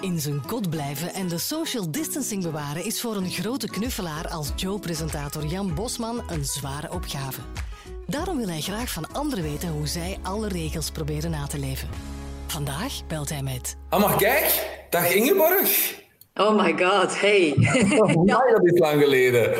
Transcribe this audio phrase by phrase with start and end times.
[0.00, 4.52] In zijn kot blijven en de social distancing bewaren is voor een grote knuffelaar als
[4.56, 7.40] Joe-presentator Jan Bosman een zware opgave.
[8.06, 11.88] Daarom wil hij graag van anderen weten hoe zij alle regels proberen na te leven.
[12.46, 13.76] Vandaag belt hij met.
[13.88, 16.00] Ah, maar kijk, dag Ingeborg.
[16.34, 17.54] Oh my god, hey.
[18.00, 18.42] Oh, ja.
[18.50, 19.54] dat is lang geleden.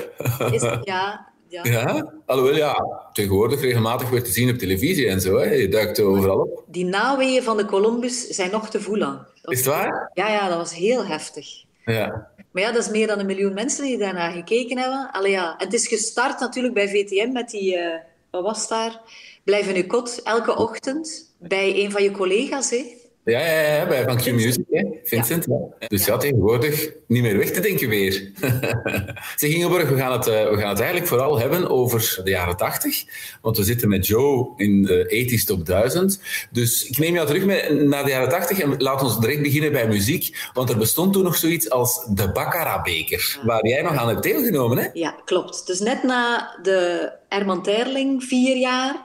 [0.53, 1.65] Is, ja, ja.
[1.65, 2.13] Ja?
[2.27, 5.37] Alhoewel, ja, tegenwoordig regelmatig weer te zien op televisie en zo.
[5.37, 5.53] Hè.
[5.53, 6.65] Je duikt overal op.
[6.67, 9.27] Die naweeën van de Columbus zijn nog te voelen.
[9.51, 10.11] Is het waar?
[10.15, 11.47] Ja, ja, dat was heel heftig.
[11.85, 12.31] Ja.
[12.51, 15.11] Maar ja, dat is meer dan een miljoen mensen die daarnaar gekeken hebben.
[15.13, 15.55] Allee, ja.
[15.59, 18.01] Het is gestart natuurlijk bij VTM met die, eh,
[18.31, 19.01] wat was daar?
[19.45, 22.71] Blijf in uw kot elke ochtend bij een van je collega's.
[22.71, 22.97] Hè?
[23.29, 24.85] Ja, ja, ja, bij Van Q Music, hè?
[25.05, 25.47] Vincent.
[25.49, 25.89] Ja.
[25.89, 26.17] Dus ja.
[26.17, 28.31] tegenwoordig niet meer weg te denken weer.
[29.37, 32.57] zeg Ingeborg, we gaan, het, uh, we gaan het eigenlijk vooral hebben over de jaren
[32.57, 33.05] 80.
[33.43, 36.21] Want we zitten met Joe in de 80s top 1000.
[36.51, 39.73] Dus ik neem jou terug mee naar de jaren 80 en laat ons direct beginnen
[39.73, 40.51] bij muziek.
[40.53, 44.79] Want er bestond toen nog zoiets als de Baccara-beker, waar jij nog aan hebt deelgenomen,
[44.79, 44.89] hè?
[44.93, 45.67] Ja, klopt.
[45.67, 48.97] Dus net na de Herman Terling, vier jaar,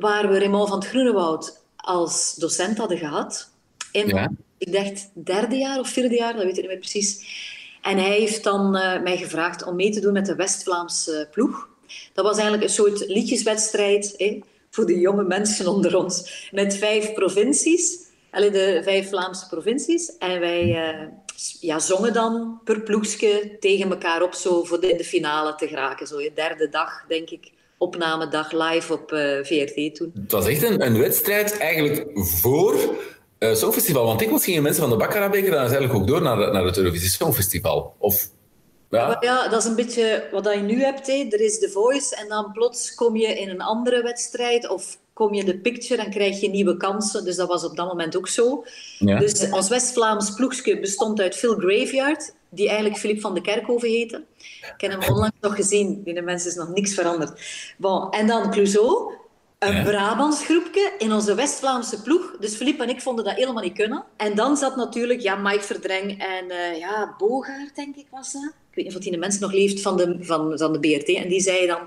[0.00, 3.52] waar we Raymond van het Groenewoud als docent hadden gehad
[3.94, 4.30] in, ja.
[4.58, 7.24] ik dacht, derde jaar of vierde jaar, dat weet ik niet meer precies.
[7.82, 11.68] En hij heeft dan uh, mij gevraagd om mee te doen met de West-Vlaamse ploeg.
[12.12, 14.38] Dat was eigenlijk een soort liedjeswedstrijd hè,
[14.70, 16.48] voor de jonge mensen onder ons.
[16.52, 17.98] Met vijf provincies,
[18.30, 20.16] allee, de vijf Vlaamse provincies.
[20.18, 21.08] En wij uh,
[21.60, 25.68] ja, zongen dan per ploegje tegen elkaar op, zo voor de, in de finale te
[25.68, 26.06] geraken.
[26.06, 30.12] Zo je derde dag, denk ik opnamedag live op uh, VRT toen.
[30.22, 32.96] Het was echt een, een wedstrijd eigenlijk voor
[33.44, 34.04] uh, Songfestival.
[34.04, 37.10] Want dikwijls gingen mensen van de Baccara-beker dan eigenlijk ook door naar, naar het Eurovisie
[37.10, 37.94] Songfestival.
[37.98, 38.28] Of,
[38.90, 39.16] ja.
[39.20, 41.08] Ja, dat is een beetje wat je nu hebt.
[41.08, 45.34] Er is The Voice en dan plots kom je in een andere wedstrijd of kom
[45.34, 47.24] je in de picture en krijg je nieuwe kansen.
[47.24, 48.64] Dus dat was op dat moment ook zo.
[48.98, 49.18] Ja.
[49.18, 54.22] Dus ons West-Vlaams ploegje bestond uit Phil Graveyard, die eigenlijk Philip van de Kerkhoven heette.
[54.60, 56.02] Ik heb hem onlangs nog gezien.
[56.04, 57.40] Die mens is nog niks veranderd.
[57.76, 59.12] Bon, en dan Clouseau,
[59.66, 59.82] een ja.
[59.82, 62.36] Brabants groepje in onze West-Vlaamse ploeg.
[62.40, 64.04] Dus Filip en ik vonden dat helemaal niet kunnen.
[64.16, 68.42] En dan zat natuurlijk ja, Mike Verdreng en uh, ja, Bogaert, denk ik, was dat.
[68.42, 71.08] Ik weet niet of die mensen nog leeft van de, van, van de BRT.
[71.08, 71.78] En die zei dan,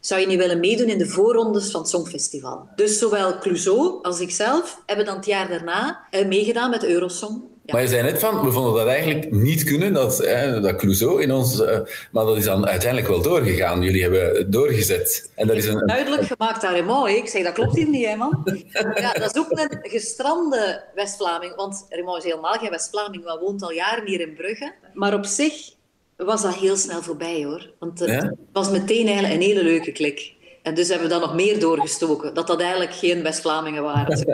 [0.00, 2.68] zou je niet willen meedoen in de voorrondes van het Songfestival?
[2.76, 7.42] Dus zowel Clouseau als ikzelf hebben dan het jaar daarna uh, meegedaan met Eurosong.
[7.66, 7.72] Ja.
[7.72, 11.22] Maar je zei net van, we vonden dat eigenlijk niet kunnen, dat, hè, dat Clouseau
[11.22, 11.60] in ons...
[11.60, 11.78] Uh,
[12.10, 13.82] maar dat is dan uiteindelijk wel doorgegaan.
[13.82, 15.30] Jullie hebben doorgezet.
[15.34, 17.08] En dat is een, Duidelijk gemaakt daar, Raymond.
[17.08, 18.42] Ik zeg, dat klopt hier niet, hè, man.
[18.94, 21.54] Ja, dat is ook een gestrande West-Vlaming.
[21.54, 24.72] Want Raymond is helemaal geen West-Vlaming, maar woont al jaren hier in Brugge.
[24.94, 25.74] Maar op zich
[26.16, 27.70] was dat heel snel voorbij, hoor.
[27.78, 28.32] Want het ja?
[28.52, 30.34] was meteen eigenlijk een hele leuke klik.
[30.66, 32.34] En dus hebben we dan nog meer doorgestoken.
[32.34, 34.24] Dat dat eigenlijk geen West-Vlamingen waren.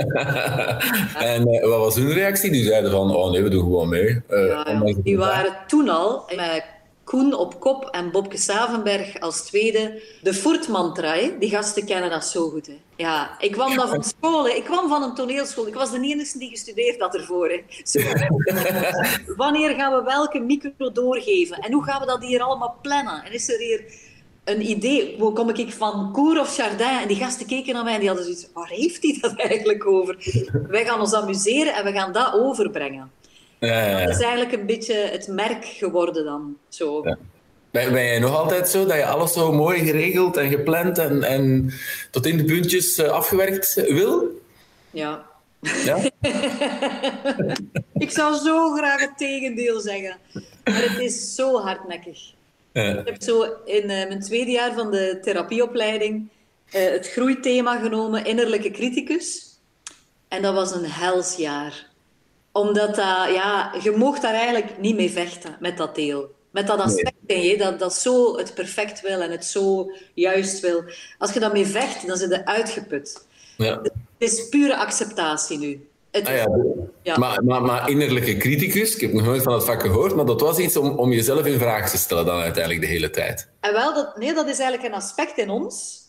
[1.32, 2.50] en uh, wat was hun reactie?
[2.50, 4.22] Die zeiden van, oh nee, we doen gewoon mee.
[4.31, 6.65] Uh, ja, die waren toen al met
[7.04, 10.03] Koen op kop en Bobke Savenberg als tweede.
[10.22, 12.66] De Furt-mantra, die gasten kennen dat zo goed.
[12.66, 12.81] Hè.
[12.97, 14.44] Ja, ik kwam dan van school.
[14.44, 14.50] Hè.
[14.50, 15.66] Ik kwam van een toneelschool.
[15.66, 17.49] Ik was de enige die gestudeerd had ervoor.
[17.49, 17.62] Hè.
[17.82, 18.00] Zo.
[19.37, 21.59] Wanneer gaan we welke micro doorgeven?
[21.59, 23.25] En hoe gaan we dat hier allemaal plannen?
[23.25, 23.84] En is er hier
[24.44, 25.16] een idee.
[25.19, 27.00] Hoe kom ik van Cour of Chardin?
[27.00, 29.86] En die gasten keken naar mij en die hadden zoiets waar heeft hij dat eigenlijk
[29.86, 30.16] over?
[30.69, 33.10] Wij gaan ons amuseren en we gaan dat overbrengen.
[33.58, 34.06] Ja, ja, ja.
[34.06, 36.56] Dat is eigenlijk een beetje het merk geworden dan.
[36.69, 37.00] Zo.
[37.04, 37.19] Ja.
[37.70, 41.22] Ben, ben jij nog altijd zo, dat je alles zo mooi geregeld en gepland en,
[41.22, 41.72] en
[42.10, 44.41] tot in de puntjes uh, afgewerkt wil?
[44.91, 45.26] Ja.
[45.60, 45.98] ja?
[48.04, 50.16] ik zou zo graag het tegendeel zeggen.
[50.64, 52.19] Maar het is zo hardnekkig.
[52.72, 52.98] Ja.
[52.98, 56.28] Ik heb zo in uh, mijn tweede jaar van de therapieopleiding
[56.74, 59.46] uh, het groeithema genomen, innerlijke criticus.
[60.28, 61.90] En dat was een hels jaar.
[62.52, 66.34] Omdat dat, ja, je mocht daar eigenlijk niet mee vechten met dat deel.
[66.50, 70.60] Met dat aspect in je, dat, dat zo het perfect wil en het zo juist
[70.60, 70.84] wil.
[71.18, 73.26] Als je daarmee vecht, dan zit je uitgeput.
[73.56, 73.80] Ja.
[73.82, 75.88] Het is pure acceptatie nu.
[76.12, 76.46] Het, ah, ja.
[77.02, 77.18] Ja.
[77.18, 80.40] Maar, maar, maar, innerlijke criticus, ik heb nog nooit van het vak gehoord, maar dat
[80.40, 83.48] was iets om, om jezelf in vraag te stellen dan uiteindelijk de hele tijd.
[83.60, 86.00] En wel, dat, nee, dat is eigenlijk een aspect in ons.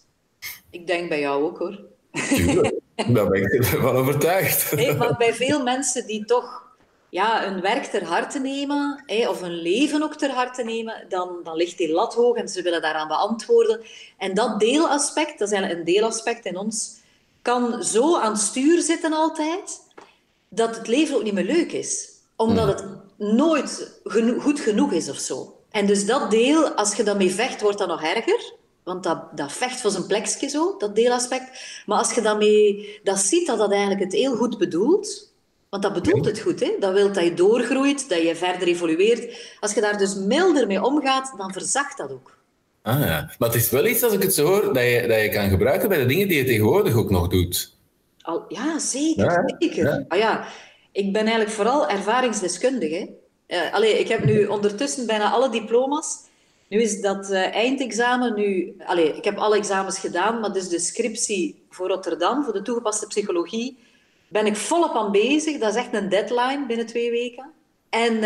[0.70, 1.80] Ik denk bij jou ook hoor.
[2.28, 4.76] Tuurlijk, daar ben ik van overtuigd.
[4.76, 6.64] Nee, maar bij veel mensen die toch
[7.10, 11.56] ja, een werk ter harte nemen, of een leven ook ter harte nemen, dan, dan
[11.56, 13.82] ligt die lat hoog en ze willen daaraan beantwoorden.
[14.18, 17.02] En dat deelaspect, dat is eigenlijk een deelaspect in ons,
[17.42, 19.82] kan zo aan het stuur zitten altijd,
[20.56, 22.10] dat het leven ook niet meer leuk is.
[22.36, 22.86] Omdat het
[23.18, 25.56] nooit geno goed genoeg is of zo.
[25.72, 28.54] En dus dat deel, als je daarmee vecht, wordt dat nog erger.
[28.84, 31.82] Want dat, dat vecht voor zijn plekje zo, dat deelaspect.
[31.86, 35.32] Maar als je daarmee dat ziet, dat dat eigenlijk het heel goed bedoelt,
[35.70, 36.76] Want dat bedoelt het goed, hè?
[36.80, 39.38] Dat wil dat je doorgroeit, dat je verder evolueert.
[39.60, 42.38] Als je daar dus milder mee omgaat, dan verzacht dat ook.
[42.82, 45.22] Ah ja, maar het is wel iets, als ik het zo hoor, dat je, dat
[45.22, 47.73] je kan gebruiken bij de dingen die je tegenwoordig ook nog doet.
[48.24, 49.56] Al, ja, zeker.
[49.60, 49.86] zeker.
[49.86, 50.06] Ja.
[50.08, 50.48] Ah, ja.
[50.92, 53.10] Ik ben eigenlijk vooral ervaringsdeskundige.
[53.48, 56.18] Uh, allee, ik heb nu ondertussen bijna alle diploma's.
[56.68, 58.76] Nu is dat uh, eindexamen nu...
[58.86, 63.08] Allee, ik heb alle examens gedaan, maar dus de scriptie voor Rotterdam, voor de toegepaste
[63.08, 63.78] psychologie,
[64.28, 65.60] ben ik volop aan bezig.
[65.60, 67.52] Dat is echt een deadline binnen twee weken.
[67.90, 68.22] En uh,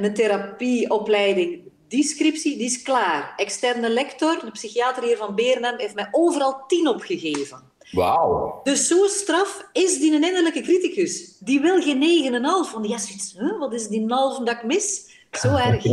[0.00, 3.32] mijn therapieopleiding, die scriptie, die is klaar.
[3.36, 7.71] Externe lector, de psychiater hier van Berenhem, heeft mij overal tien opgegeven.
[7.90, 8.60] Wauw.
[8.62, 11.36] Dus zo straf is die een innerlijke criticus.
[11.38, 12.72] Die wil geen 9,5.
[12.72, 15.10] Want die heeft zoiets, huh, wat is die half dat ik mis?
[15.32, 15.84] Zo erg.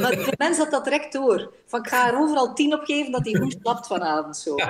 [0.00, 1.52] maar de mens had dat direct door.
[1.66, 4.36] Van, ik ga er overal tien op geven dat hij goed slaapt vanavond.
[4.36, 4.54] Zo.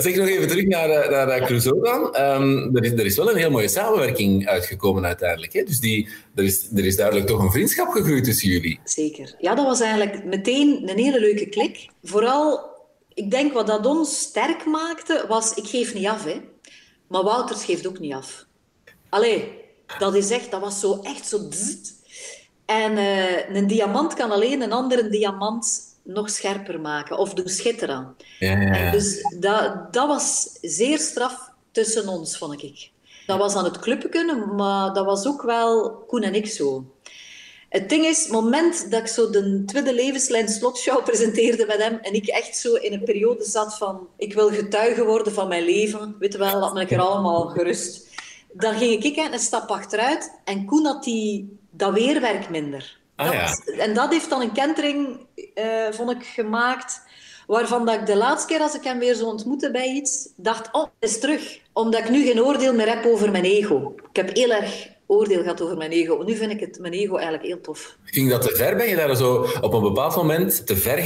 [0.00, 2.24] zeg nog even terug naar, eh, naar, naar Crusoe dan.
[2.24, 5.52] Um, er, is, er is wel een heel mooie samenwerking uitgekomen uiteindelijk.
[5.52, 5.62] Hè?
[5.62, 8.80] Dus die, er, is, er is duidelijk toch een vriendschap gegroeid tussen jullie.
[8.84, 9.34] Zeker.
[9.38, 11.88] Ja, dat was eigenlijk meteen een hele leuke klik.
[12.02, 12.69] Vooral
[13.14, 16.24] ik denk wat dat ons sterk maakte, was ik geef niet af.
[16.24, 16.40] Hè.
[17.06, 18.46] Maar Wouters geeft ook niet af.
[19.08, 19.58] Allee,
[19.98, 21.48] dat is echt, dat was zo echt zo...
[22.64, 28.16] En uh, een diamant kan alleen een andere diamant nog scherper maken of doen schitteren.
[28.38, 32.90] Ja, ja, Dus dat, dat was zeer straf tussen ons, vond ik.
[33.26, 36.84] Dat was aan het clubken, maar dat was ook wel Koen en ik zo.
[37.70, 41.98] Het ding is, het moment dat ik zo de tweede levenslijn slotshow presenteerde met hem
[42.02, 45.64] en ik echt zo in een periode zat van ik wil getuige worden van mijn
[45.64, 48.08] leven, weet je wel, dat ben ik er allemaal gerust.
[48.52, 52.98] Dan ging ik een stap achteruit en Koen had die, dat weerwerk minder.
[53.16, 53.54] Ah, ja.
[53.78, 57.02] en dat heeft dan een kentering, uh, vond ik, gemaakt
[57.46, 60.68] waarvan dat ik de laatste keer als ik hem weer zo ontmoette bij iets, dacht,
[60.72, 61.60] oh, is terug.
[61.72, 63.94] Omdat ik nu geen oordeel meer heb over mijn ego.
[64.10, 66.22] Ik heb heel erg oordeel gehad over mijn ego.
[66.26, 67.96] Nu vind ik het, mijn ego eigenlijk heel tof.
[68.04, 68.76] Ging dat te ver?
[68.76, 70.98] Ben je daar zo op een bepaald moment te ver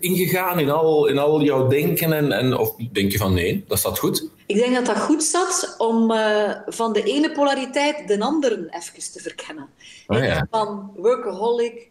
[0.00, 2.12] ingegaan in al, in al jouw denken?
[2.12, 4.28] En, en, of denk je van nee, dat staat goed?
[4.46, 9.12] Ik denk dat dat goed zat om uh, van de ene polariteit de andere even
[9.12, 9.68] te verkennen.
[10.06, 10.46] Oh, ja.
[10.50, 11.90] Van workaholic,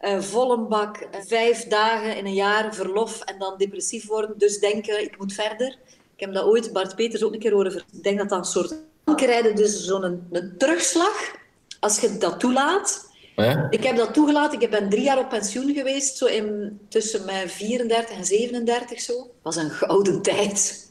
[0.00, 4.38] uh, volle bak, vijf dagen in een jaar verlof en dan depressief worden.
[4.38, 5.78] Dus denken, ik moet verder.
[6.16, 7.84] Ik heb dat ooit Bart Peters ook een keer horen.
[7.92, 8.74] Ik denk dat dat een soort
[9.04, 11.34] dan krijg je dus zo'n een, een, terugslag
[11.80, 13.12] als je dat toelaat.
[13.36, 13.66] Ja?
[13.70, 14.60] Ik heb dat toegelaten.
[14.60, 19.16] Ik ben drie jaar op pensioen geweest, zo in, tussen mijn 34 en 37 zo.
[19.16, 20.88] Dat was een gouden tijd.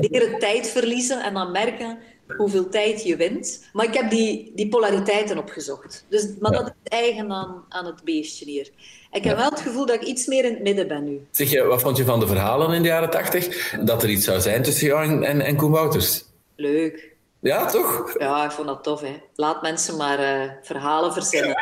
[0.00, 1.98] Leren tijd verliezen en dan merken
[2.36, 3.64] hoeveel tijd je wint.
[3.72, 6.04] Maar ik heb die, die polariteiten opgezocht.
[6.08, 8.70] Dus, maar dat is eigen aan, aan het beestje hier.
[9.12, 11.26] Ik heb wel het gevoel dat ik iets meer in het midden ben nu.
[11.30, 13.76] Zeg je, wat vond je van de verhalen in de jaren 80?
[13.84, 16.24] Dat er iets zou zijn tussen jou en, en, en Koen Wouters?
[16.56, 17.13] Leuk.
[17.44, 18.18] Ja, toch?
[18.18, 19.00] Ja, ik vond dat tof.
[19.00, 19.22] Hè.
[19.34, 21.56] Laat mensen maar uh, verhalen verzinnen.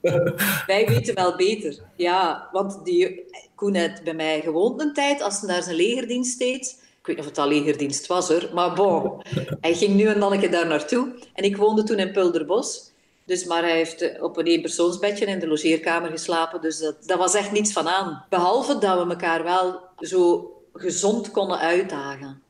[0.66, 1.78] Wij weten wel beter.
[1.96, 3.24] Ja, want die,
[3.54, 6.82] Koen had bij mij gewoond een tijd, als hij naar zijn legerdienst deed.
[7.00, 8.50] Ik weet niet of het al legerdienst was, hoor.
[8.54, 9.22] Maar bon,
[9.60, 11.14] hij ging nu en dan een keer daar naartoe.
[11.34, 12.92] En ik woonde toen in Pulderbos.
[13.24, 16.60] Dus, maar hij heeft eh, op een eenpersoonsbedje in de logeerkamer geslapen.
[16.60, 18.24] Dus dat, dat was echt niets van aan.
[18.28, 22.43] Behalve dat we elkaar wel zo gezond konden uitdagen.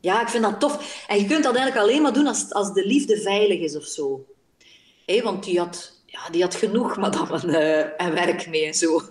[0.00, 1.04] Ja, ik vind dat tof.
[1.08, 3.84] En je kunt dat eigenlijk alleen maar doen als, als de liefde veilig is of
[3.84, 4.24] zo.
[5.06, 9.02] Hey, want die had, ja, die had genoeg madame uh, en werk mee en zo.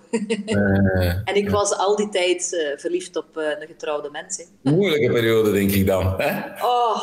[0.45, 4.45] Uh, en ik was al die tijd uh, verliefd op een getrouwde mens.
[4.61, 6.13] Moeilijke periode, denk ik dan.
[6.17, 6.65] Hè?
[6.65, 7.01] Oh.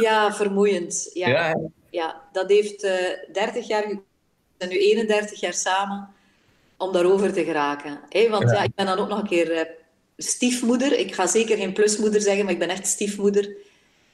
[0.00, 1.10] ja, vermoeiend.
[1.12, 2.80] Ja, ja, ja dat heeft
[3.32, 3.88] 30 jaar...
[3.88, 6.08] We zijn nu 31 jaar samen
[6.76, 8.00] om daarover te geraken.
[8.08, 8.62] Hey, want ja.
[8.62, 9.68] ik ben dan ook nog een keer
[10.16, 10.98] stiefmoeder.
[10.98, 13.56] Ik ga zeker geen plusmoeder zeggen, maar ik ben echt stiefmoeder.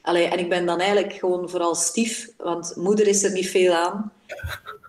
[0.01, 3.73] Allee, en ik ben dan eigenlijk gewoon vooral stief, want moeder is er niet veel
[3.73, 4.11] aan.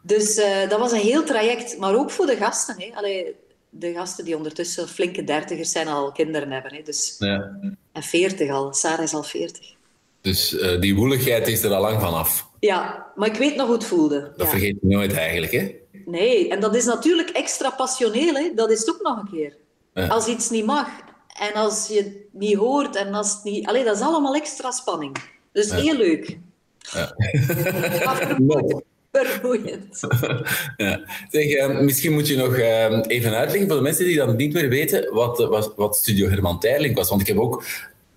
[0.02, 2.74] Dus uh, dat was een heel traject, maar ook voor de gasten.
[2.78, 2.90] Hè.
[2.94, 3.34] Allee,
[3.70, 6.74] de gasten die ondertussen flinke dertigers zijn al kinderen hebben.
[6.74, 6.82] Hè.
[6.82, 7.58] Dus, ja.
[7.92, 8.72] En veertig al.
[8.72, 9.74] Sarah is al veertig.
[10.20, 12.48] Dus uh, die woeligheid is er al lang vanaf.
[12.60, 14.20] Ja, maar ik weet nog hoe het voelde.
[14.20, 14.46] Dat ja.
[14.46, 15.74] vergeet je nooit eigenlijk, hè?
[16.04, 18.34] Nee, en dat is natuurlijk extra passioneel.
[18.34, 18.50] Hè.
[18.54, 19.56] Dat is het ook nog een keer.
[20.08, 20.88] Als iets niet mag
[21.34, 23.66] en als je het niet hoort en als het niet...
[23.66, 25.16] Allee, dat is allemaal extra spanning.
[25.52, 26.38] Dus heel leuk.
[26.78, 27.14] Ja.
[29.22, 30.00] vermoeiend.
[30.76, 31.00] ja.
[31.30, 34.52] Zeg, uh, misschien moet je nog uh, even uitleggen voor de mensen die dan niet
[34.52, 37.08] meer weten wat, wat, wat Studio Herman Teirling was.
[37.08, 37.64] Want ik heb ook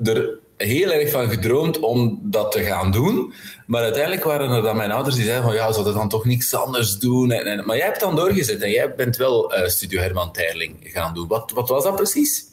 [0.04, 3.34] er heel erg van gedroomd om dat te gaan doen.
[3.66, 6.54] Maar uiteindelijk waren er dan mijn ouders die zeiden van ja, zouden dan toch niks
[6.54, 7.32] anders doen.
[7.32, 10.76] En, en, maar jij hebt dan doorgezet en jij bent wel uh, Studio Herman Teirling
[10.82, 11.28] gaan doen.
[11.28, 12.47] Wat, wat was dat precies?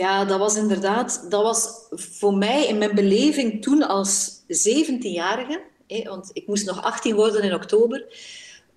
[0.00, 5.62] Ja, dat was inderdaad, dat was voor mij in mijn beleving toen als 17-jarige,
[6.04, 8.06] want ik moest nog 18 worden in oktober,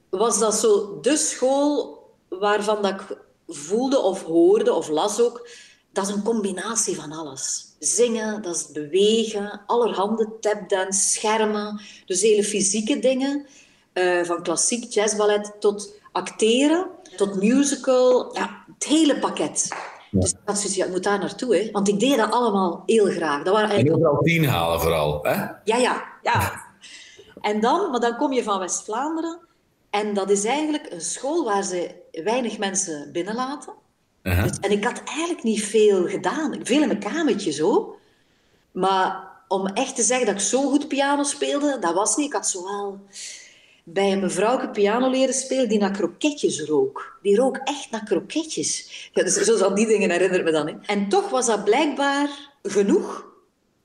[0.10, 5.50] was dat zo de school waarvan dat ik voelde of hoorde of las ook,
[5.92, 7.66] dat is een combinatie van alles.
[7.80, 13.46] Zingen, dat is bewegen, allerhande tapdance, schermen, dus hele fysieke dingen,
[13.94, 19.92] uh, van klassiek jazzballet tot acteren, tot musical, ja, het hele pakket.
[20.20, 21.72] Dus ik had zoiets, ja, ik moet daar naartoe, hè.
[21.72, 23.44] want ik deed dat allemaal heel graag.
[23.44, 24.02] Dat waren eigenlijk...
[24.02, 25.34] En overal tien halen vooral, hè?
[25.64, 26.62] Ja, ja, ja.
[27.42, 29.40] En dan, maar dan kom je van West-Vlaanderen
[29.90, 33.74] en dat is eigenlijk een school waar ze weinig mensen binnenlaten.
[34.24, 36.60] Uh dus, en ik had eigenlijk niet veel gedaan.
[36.64, 37.96] Veel in mijn kamertje zo.
[38.72, 42.26] Maar om echt te zeggen dat ik zo goed piano speelde, dat was niet.
[42.26, 43.00] Ik had zowel
[43.84, 47.18] bij een mevrouw piano leren spelen die naar kroketjes rook.
[47.22, 49.10] Die rook echt naar kroketjes.
[49.14, 50.68] Ja, dus zo aan die dingen herinnert me dan.
[50.68, 50.74] Hè.
[50.86, 52.30] En toch was dat blijkbaar
[52.64, 53.26] genoeg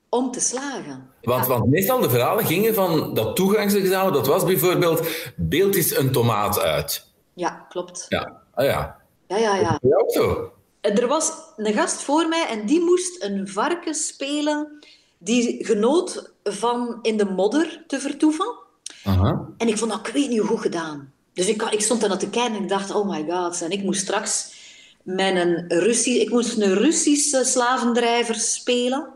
[0.08, 1.10] om te slagen.
[1.22, 6.12] Want, want meestal de verhalen gingen van dat toegangsexamen, dat was bijvoorbeeld beeld is een
[6.12, 7.06] tomaat uit.
[7.34, 8.06] Ja, klopt.
[8.08, 8.96] Ja, ah, ja.
[9.28, 9.78] Ja, ja, ja.
[9.82, 10.52] Ja, ook zo.
[10.80, 14.78] Er was een gast voor mij en die moest een varken spelen
[15.18, 18.66] die genoot van in de modder te vertoeven.
[19.08, 19.48] Aha.
[19.56, 21.12] En ik vond dat, ik weet niet hoe goed gedaan.
[21.32, 23.62] Dus ik, ik stond daar te kijken en ik dacht, oh my god.
[23.62, 24.56] En ik moest straks
[25.02, 29.08] met een Russisch, ik moest een Russische slavendrijver spelen.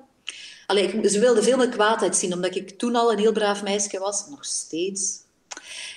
[0.67, 3.99] Allee, ze wilden veel meer kwaadheid zien, omdat ik toen al een heel braaf meisje
[3.99, 4.29] was.
[4.29, 5.21] Nog steeds.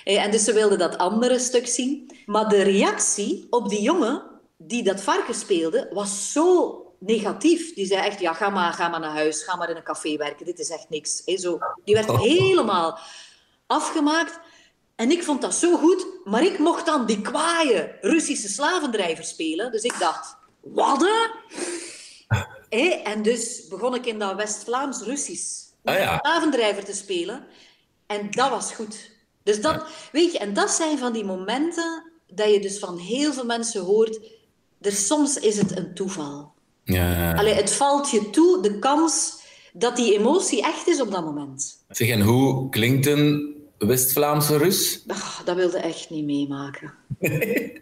[0.04, 2.10] En dus ze wilden dat andere stuk zien.
[2.26, 4.22] Maar de reactie op die jongen
[4.56, 7.74] die dat varken speelde, was zo negatief.
[7.74, 10.16] Die zei echt, ja, ga maar, ga maar naar huis, ga maar in een café
[10.16, 11.24] werken, dit is echt niks.
[11.24, 12.20] Zo, die werd oh.
[12.20, 12.98] helemaal
[13.66, 14.38] afgemaakt.
[14.94, 19.72] En ik vond dat zo goed, maar ik mocht dan die kwaaie Russische slavendrijver spelen.
[19.72, 21.06] Dus ik dacht, wat?
[23.04, 26.18] en dus begon ik in dat West-Vlaams-Russisch ah, ja.
[26.22, 27.44] slavendrijver te spelen.
[28.06, 29.10] En dat was goed.
[29.42, 33.32] Dus dat, weet je, en dat zijn van die momenten dat je dus van heel
[33.32, 34.20] veel mensen hoort.
[34.80, 36.52] Er, soms is het een toeval.
[36.84, 37.32] Ja.
[37.32, 41.84] Allee, het valt je toe, de kans dat die emotie echt is op dat moment.
[41.88, 45.04] Zeg, en hoe klinkt een West-Vlaamse Rus?
[45.06, 46.92] Ach, dat wilde echt niet meemaken.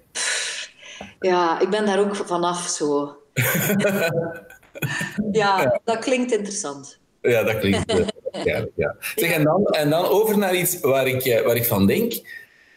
[1.20, 3.16] ja, ik ben daar ook vanaf zo.
[5.32, 6.98] ja, dat klinkt interessant.
[7.20, 7.92] Ja, dat klinkt.
[8.44, 8.96] ja, ja.
[9.14, 12.12] Zeg, en, dan, en dan over naar iets waar ik, eh, waar ik van denk.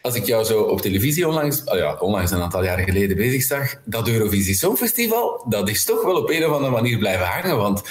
[0.08, 3.42] Als ik jou zo op televisie onlangs, oh ja, onlangs een aantal jaren geleden bezig
[3.42, 7.56] zag, dat Eurovisie Songfestival, dat is toch wel op een of andere manier blijven hangen.
[7.56, 7.82] Want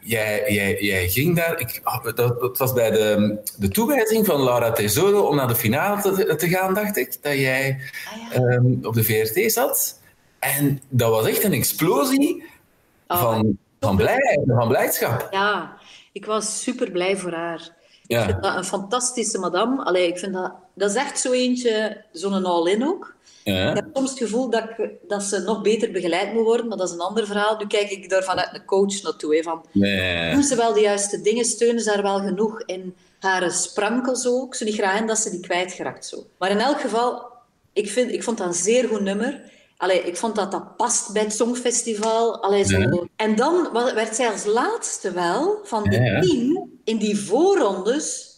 [0.00, 4.42] jij, jij, jij ging daar, ik, oh, dat, dat, was bij de, de toewijzing van
[4.42, 7.80] Laura Tesoro om naar de finale te, te gaan, dacht ik, dat jij
[8.30, 10.00] ah, ehm, op de VRT zat.
[10.38, 12.44] En dat was echt een explosie
[13.06, 13.20] oh.
[13.20, 13.96] van, van
[14.68, 15.28] blijdschap.
[15.30, 15.76] Ja,
[16.12, 17.72] ik was super blij voor haar.
[18.06, 18.20] Ja.
[18.20, 19.84] Ik vind dat een fantastische madame.
[19.84, 23.14] Allee, ik vind dat, dat is echt zo eentje, zo'n all-in ook.
[23.44, 23.70] Ja.
[23.70, 26.76] Ik heb soms het gevoel dat, ik, dat ze nog beter begeleid moet worden, maar
[26.76, 27.56] dat is een ander verhaal.
[27.56, 29.36] Nu kijk ik daar vanuit een coach naartoe.
[29.36, 30.32] Hè, van, nee.
[30.32, 31.44] Doen ze wel de juiste dingen?
[31.44, 34.46] Steunen ze haar wel genoeg in haar sprankels ook?
[34.46, 36.26] Ik zou niet graag dat ze die kwijtgeraakt zo.
[36.38, 37.26] Maar in elk geval,
[37.72, 39.52] ik, vind, ik vond dat een zeer goed nummer.
[39.76, 42.42] Allee, ik vond dat dat past bij het Songfestival.
[42.42, 43.06] Allee, zo.
[43.16, 48.33] En dan werd zij als laatste wel van de tien in die voorrondes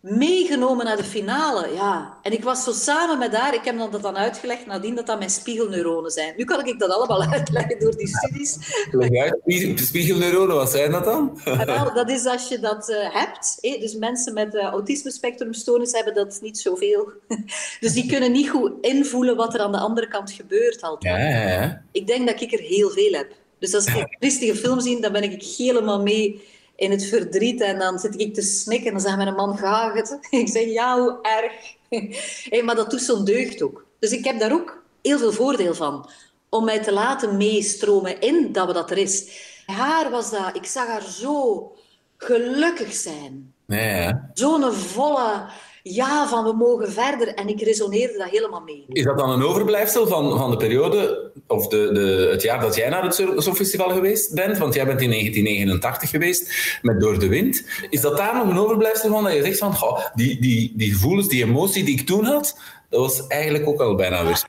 [0.00, 1.74] meegenomen naar de finale.
[1.74, 2.18] Ja.
[2.22, 5.18] En ik was zo samen met haar, ik heb dat dan uitgelegd nadien dat dat
[5.18, 6.34] mijn spiegelneuronen zijn.
[6.36, 8.56] Nu kan ik dat allemaal uitleggen door die studies.
[8.90, 9.32] Leg
[9.74, 11.40] spiegelneuronen, wat zijn dat dan?
[11.44, 13.58] Wel, dat is als je dat uh, hebt.
[13.60, 17.12] Dus mensen met uh, autisme spectrumstoornis hebben dat niet zoveel.
[17.80, 21.16] dus die kunnen niet goed invoelen wat er aan de andere kant gebeurt altijd.
[21.16, 21.82] Ja, ja, ja.
[21.92, 23.32] Ik denk dat ik er heel veel heb.
[23.58, 26.42] Dus als ik een triestige film zie, dan ben ik helemaal mee
[26.78, 27.60] in het verdriet.
[27.60, 30.18] En dan zit ik te snikken en dan zegt mijn man, ga het?
[30.30, 31.52] Ik zeg, ja, hoe erg.
[32.50, 33.86] hey, maar dat doet zo'n deugd ook.
[33.98, 36.08] Dus ik heb daar ook heel veel voordeel van.
[36.48, 39.28] Om mij te laten meestromen in dat we dat er is.
[39.66, 41.72] Haar was dat, ik zag haar zo
[42.16, 43.52] gelukkig zijn.
[43.66, 44.30] Ja.
[44.34, 45.46] Zo'n volle
[45.94, 47.34] ja, van we mogen verder.
[47.34, 48.84] En ik resoneerde dat helemaal mee.
[48.88, 52.74] Is dat dan een overblijfsel van, van de periode, of de, de, het jaar dat
[52.74, 54.58] jij naar het Songfestival geweest bent?
[54.58, 57.64] Want jij bent in 1989 geweest met Door de Wind.
[57.90, 59.24] Is dat daar nog een overblijfsel van?
[59.24, 62.58] Dat je zegt van, goh, die, die, die gevoelens, die emotie die ik toen had,
[62.88, 64.44] dat was eigenlijk ook al bijna weer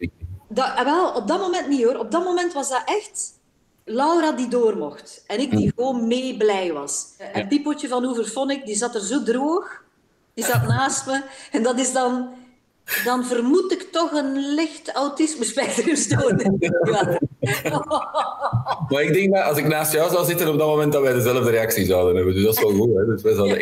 [0.50, 1.96] Dat, ah, wel, op dat moment niet hoor.
[1.96, 3.38] Op dat moment was dat echt
[3.84, 5.24] Laura die door mocht.
[5.28, 5.82] En ik die hm.
[5.82, 7.06] gewoon mee blij was.
[7.34, 9.88] En Piepotje van Oeverphonic, die zat er zo droog.
[10.40, 11.22] Die zat naast me.
[11.52, 12.30] En dat is dan
[13.06, 16.48] dan vermoed ik toch een licht autisme-spectrumstoornis.
[17.64, 17.88] ja.
[18.90, 21.14] maar ik denk dat als ik naast jou zou zitten op dat moment, dat wij
[21.14, 22.34] dezelfde reactie zouden hebben.
[22.34, 22.96] Dus dat is wel goed.
[22.96, 23.06] Hè?
[23.06, 23.60] Dus wij zouden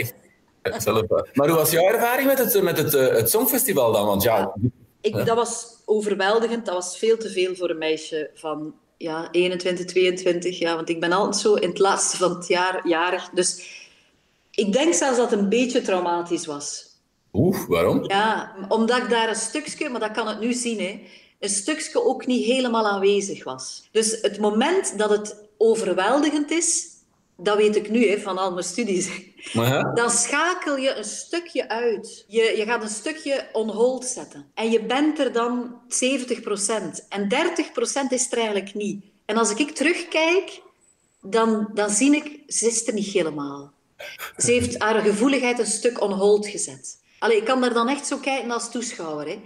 [0.62, 1.04] echt zelf...
[1.34, 4.06] Maar hoe was jouw ervaring met het, met het, eh, het Songfestival dan?
[4.06, 4.54] Want ja...
[5.02, 6.66] Ik, dat was overweldigend.
[6.66, 10.76] Dat was veel te veel voor een meisje van ja, 21, 22 jaar.
[10.76, 13.30] Want ik ben altijd zo in het laatste van het jaar jarig.
[13.30, 13.62] Dus
[14.58, 16.86] ik denk zelfs dat het een beetje traumatisch was.
[17.34, 18.04] Oeh, waarom?
[18.04, 21.02] Ja, omdat ik daar een stukje, maar dat kan het nu zien, hè,
[21.40, 23.88] een stukje ook niet helemaal aanwezig was.
[23.92, 26.88] Dus het moment dat het overweldigend is,
[27.36, 29.10] dat weet ik nu hè, van al mijn studies,
[29.94, 32.26] dan schakel je een stukje uit.
[32.28, 34.46] Je, je gaat een stukje on hold zetten.
[34.54, 37.08] En je bent er dan 70%.
[37.10, 39.06] En 30% is er eigenlijk niet.
[39.26, 40.62] En als ik terugkijk,
[41.22, 43.76] dan, dan zie ik, ze is er niet helemaal.
[44.38, 46.98] Ze heeft haar gevoeligheid een stuk on hold gezet.
[47.20, 49.28] Allee, ik kan daar dan echt zo kijken als toeschouwer.
[49.28, 49.40] Hè.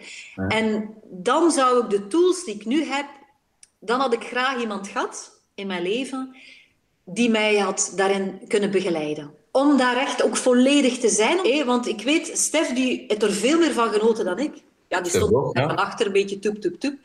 [0.48, 3.06] En dan zou ik de tools die ik nu heb,
[3.80, 6.36] dan had ik graag iemand gehad in mijn leven
[7.06, 9.34] die mij had daarin kunnen begeleiden.
[9.52, 11.38] Om daar echt ook volledig te zijn.
[11.38, 11.66] Hè?
[11.66, 14.54] Want ik weet, Stef die heeft er veel meer van genoten dan ik.
[14.88, 15.66] Ja, die stond ja.
[15.66, 16.96] achter een beetje toep, toep, toep.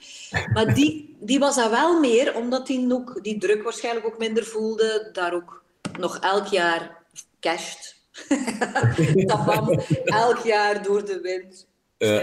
[0.53, 4.45] Maar die, die was daar wel meer, omdat hij ook die druk waarschijnlijk ook minder
[4.45, 5.09] voelde.
[5.13, 5.63] Daar ook
[5.99, 7.05] nog elk jaar
[7.47, 7.95] casht
[9.29, 11.67] Tabam, elk jaar door de wind.
[11.99, 12.23] Uh,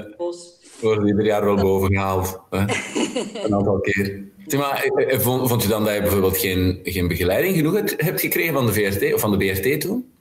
[0.82, 2.40] wordt ieder jaar wel boven gehaald.
[2.50, 4.24] Een aantal keer.
[4.58, 8.22] Maar, eh, eh, vond, vond je dan dat je bijvoorbeeld geen, geen begeleiding genoeg hebt
[8.22, 10.12] gekregen van de VRT of van de BRT toen?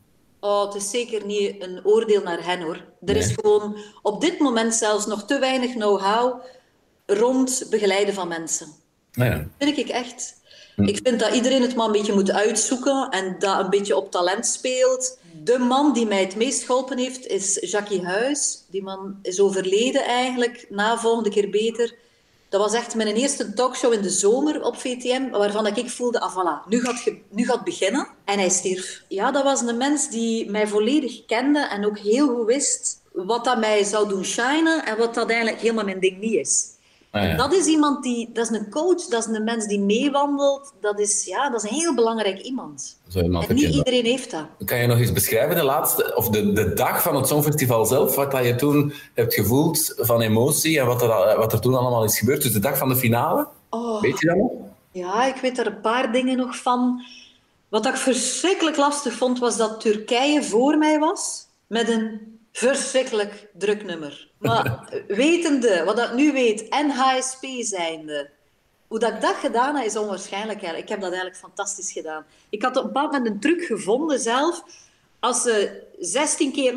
[0.40, 2.84] Oh, het is zeker niet een oordeel naar hen hoor.
[3.04, 6.42] Er is gewoon op dit moment zelfs nog te weinig know-how
[7.06, 8.66] rond begeleiden van mensen.
[9.12, 9.48] Ah, ja.
[9.58, 10.40] Vind ik echt.
[10.74, 10.82] Hm.
[10.82, 14.10] Ik vind dat iedereen het maar een beetje moet uitzoeken en dat een beetje op
[14.10, 15.18] talent speelt.
[15.44, 18.64] De man die mij het meest geholpen heeft is Jackie Huis.
[18.70, 21.94] Die man is overleden eigenlijk, na volgende keer beter.
[22.48, 26.36] Dat was echt mijn eerste talkshow in de zomer op VTM, waarvan ik voelde, ah
[26.36, 28.08] voilà, nu gaat, nu gaat het beginnen.
[28.24, 29.02] En hij stierf.
[29.08, 33.44] Ja, dat was een mens die mij volledig kende en ook heel goed wist wat
[33.44, 36.64] dat mij zou doen shinen en wat dat eigenlijk helemaal mijn ding niet is.
[37.12, 40.72] Ah, dat is iemand die, dat is een coach, dat is een mens die meewandelt.
[40.80, 42.98] Dat is, ja, dat is een heel belangrijk iemand.
[43.14, 44.44] iemand en niet iedereen heeft dat.
[44.64, 48.14] Kan je nog eens beschrijven de laatste, of de, de dag van het Songfestival zelf,
[48.14, 52.04] wat dat je toen hebt gevoeld van emotie en wat er, wat er toen allemaal
[52.04, 52.42] is gebeurd?
[52.42, 53.48] Dus de dag van de finale?
[53.70, 54.00] Oh.
[54.00, 54.50] Weet je dat nog?
[54.92, 57.02] Ja, ik weet er een paar dingen nog van.
[57.68, 63.84] Wat ik verschrikkelijk lastig vond, was dat Turkije voor mij was met een verschrikkelijk druk
[63.84, 64.30] nummer.
[64.38, 68.30] Maar wetende, wat ik nu weet, en HSP zijnde,
[68.86, 70.62] hoe dat ik dat gedaan heb, is onwaarschijnlijk.
[70.62, 72.26] Ik heb dat eigenlijk fantastisch gedaan.
[72.50, 74.62] Ik had op een bepaald moment een truc gevonden zelf.
[75.20, 76.72] Als ze 16 keer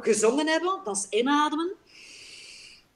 [0.00, 1.72] gezongen hebben, dat is inademen.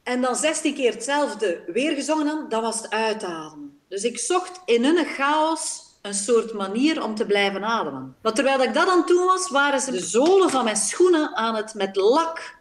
[0.02, 3.80] En dan 16 keer hetzelfde weer gezongen hebben, dat was het uitademen.
[3.88, 8.16] Dus ik zocht in hun chaos een soort manier om te blijven ademen.
[8.22, 11.36] Maar terwijl ik dat aan het doen was, waren ze de zolen van mijn schoenen
[11.36, 12.54] aan het met lak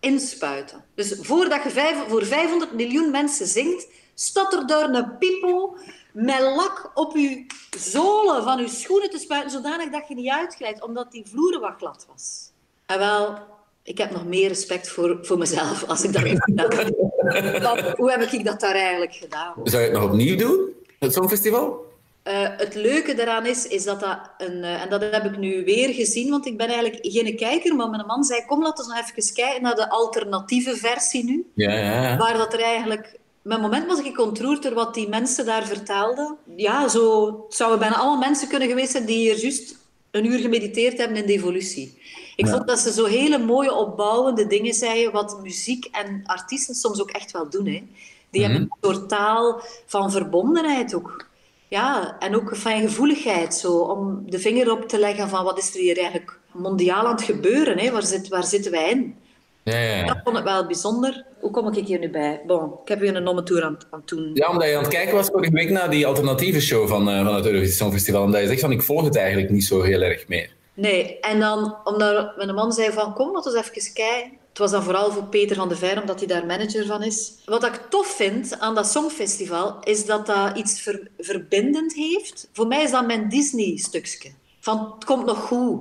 [0.00, 0.84] inspuiten.
[0.94, 5.76] Dus voordat je vijf, voor 500 miljoen mensen zingt, staat er daar een pipo
[6.12, 7.46] met lak op je
[7.78, 11.74] zolen van je schoenen te spuiten, zodanig dat je niet uitglijdt, omdat die vloer wat
[11.78, 12.50] glad was.
[12.86, 13.38] En wel,
[13.82, 17.94] ik heb nog meer respect voor, voor mezelf als ik dat heb gedaan.
[17.96, 19.54] Hoe heb ik dat daar eigenlijk gedaan?
[19.64, 21.90] Zou je het nog opnieuw doen, het Songfestival?
[22.24, 24.56] Uh, het leuke daaraan is, is dat dat een...
[24.56, 27.90] Uh, en dat heb ik nu weer gezien, want ik ben eigenlijk geen kijker, maar
[27.90, 31.50] mijn man zei, kom laten we nog even kijken naar de alternatieve versie nu.
[31.54, 32.16] Ja, ja, ja.
[32.16, 33.20] Waar dat er eigenlijk...
[33.42, 36.36] Mijn moment was ik ontroerd door wat die mensen daar vertelden.
[36.56, 37.26] Ja, zo...
[37.26, 39.76] Het zouden bijna allemaal mensen kunnen geweest zijn die hier juist
[40.10, 42.00] een uur gemediteerd hebben in de evolutie.
[42.36, 47.00] Ik vond dat ze zo hele mooie opbouwende dingen zeiden, wat muziek en artiesten soms
[47.00, 47.66] ook echt wel doen.
[47.66, 47.82] Hè.
[48.30, 48.70] Die hebben mhm.
[48.80, 51.30] een soort taal van verbondenheid ook
[51.72, 55.80] ja, en ook fijngevoeligheid, zo, om de vinger op te leggen van wat is er
[55.80, 57.90] hier eigenlijk mondiaal aan het gebeuren, hè?
[57.90, 59.16] Waar, zit, waar zitten wij in?
[59.62, 60.06] Ja, ja, ja.
[60.06, 61.24] Dat vond ik wel bijzonder.
[61.40, 62.42] Hoe kom ik hier nu bij?
[62.46, 64.30] Bon, ik heb weer een nomme aan, aan doen.
[64.34, 67.24] Ja, omdat je aan het kijken was vorige week naar die alternatieve show van, uh,
[67.24, 68.22] van het Eurovisie Songfestival.
[68.22, 70.54] Omdat je zegt van ik volg het eigenlijk niet zo heel erg meer.
[70.74, 74.40] Nee, en dan omdat mijn man zei van kom, laten we even kijken.
[74.52, 77.32] Het was dan vooral voor Peter van de Ver, omdat hij daar manager van is.
[77.44, 82.48] Wat ik tof vind aan dat Songfestival, is dat dat iets verbindend heeft.
[82.52, 84.30] Voor mij is dat mijn Disney-stukje.
[84.60, 85.80] Van, het komt nog goed.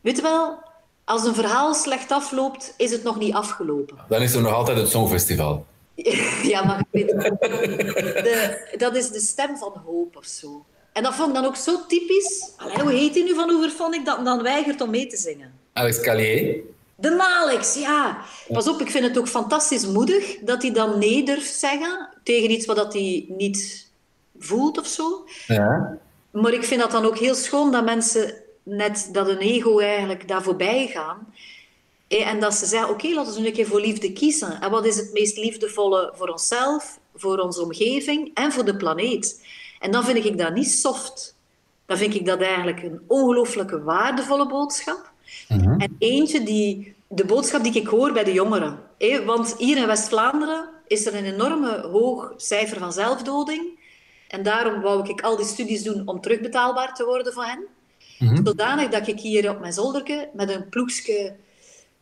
[0.00, 0.58] Weet je wel,
[1.04, 3.96] als een verhaal slecht afloopt, is het nog niet afgelopen.
[4.08, 5.66] Dan is er nog altijd het Songfestival.
[6.42, 10.64] ja, maar weet, de, dat is de stem van hoop of zo.
[10.92, 12.52] En dat vond ik dan ook zo typisch.
[12.56, 15.52] Allee, hoe heet hij nu van Oeverphonic dat dan weigert om mee te zingen?
[15.72, 16.60] Alex Callier.
[17.00, 18.18] De Alex, ja.
[18.48, 22.50] Pas op, ik vind het ook fantastisch moedig dat hij dan nee durft zeggen tegen
[22.50, 23.90] iets wat hij niet
[24.38, 25.24] voelt of zo.
[25.46, 25.98] Ja.
[26.30, 30.28] Maar ik vind dat dan ook heel schoon dat mensen net dat een ego eigenlijk
[30.28, 31.34] daar voorbij gaan.
[32.08, 34.60] En dat ze zeggen, oké, laten we een keer voor liefde kiezen.
[34.60, 39.46] En wat is het meest liefdevolle voor onszelf, voor onze omgeving en voor de planeet?
[39.80, 41.36] En dan vind ik dat niet soft.
[41.86, 45.12] Dan vind ik dat eigenlijk een ongelooflijke waardevolle boodschap.
[45.48, 45.80] Mhm.
[45.80, 48.78] En eentje die, de boodschap die ik hoor bij de jongeren.
[49.24, 53.78] Want hier in West-Vlaanderen is er een enorme hoog cijfer van zelfdoding.
[54.28, 57.66] En daarom wou ik al die studies doen om terugbetaalbaar te worden voor hen.
[58.18, 61.34] Mm Zodanig dat ik hier op mijn zolderke met een ploegje...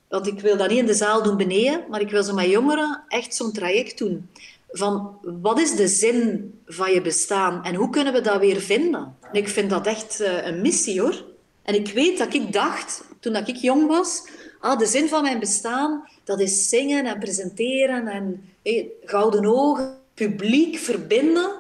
[0.09, 2.51] Want ik wil dat niet in de zaal doen beneden, maar ik wil zo met
[2.51, 4.31] jongeren echt zo'n traject doen.
[4.71, 9.17] Van wat is de zin van je bestaan en hoe kunnen we dat weer vinden?
[9.21, 11.25] En ik vind dat echt uh, een missie hoor.
[11.63, 14.23] En ik weet dat ik dacht, toen dat ik jong was,
[14.61, 19.99] ah, de zin van mijn bestaan, dat is zingen en presenteren en hey, gouden ogen,
[20.15, 21.51] publiek verbinden.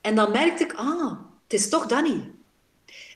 [0.00, 2.24] En dan merkte ik, ah, het is toch dat niet.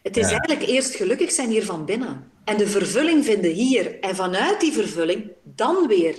[0.02, 2.30] Het is eigenlijk eerst gelukkig zijn hier van binnen.
[2.44, 4.00] En de vervulling vinden hier.
[4.00, 6.16] En vanuit die vervulling dan weer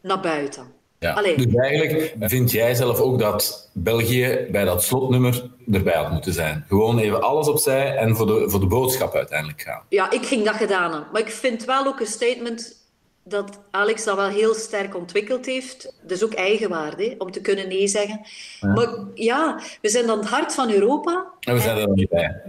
[0.00, 0.72] naar buiten.
[1.02, 1.22] Ja.
[1.22, 6.64] Dus eigenlijk vind jij zelf ook dat België bij dat slotnummer erbij had moeten zijn.
[6.68, 9.82] Gewoon even alles opzij en voor de, voor de boodschap uiteindelijk gaan.
[9.88, 11.08] Ja, ik ging dat gedaan hebben.
[11.12, 12.80] Maar ik vind wel ook een statement
[13.24, 15.92] dat Alex dat wel heel sterk ontwikkeld heeft.
[16.02, 18.20] Dus ook eigenwaarde, om te kunnen nee zeggen.
[18.60, 21.26] Maar ja, we zijn dan het hart van Europa.
[21.40, 22.42] En we zijn er nog niet bij.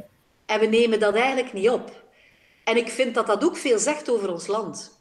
[0.46, 2.04] En we nemen dat eigenlijk niet op.
[2.64, 5.00] En ik vind dat dat ook veel zegt over ons land.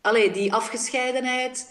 [0.00, 1.66] Allee, die afgescheidenheid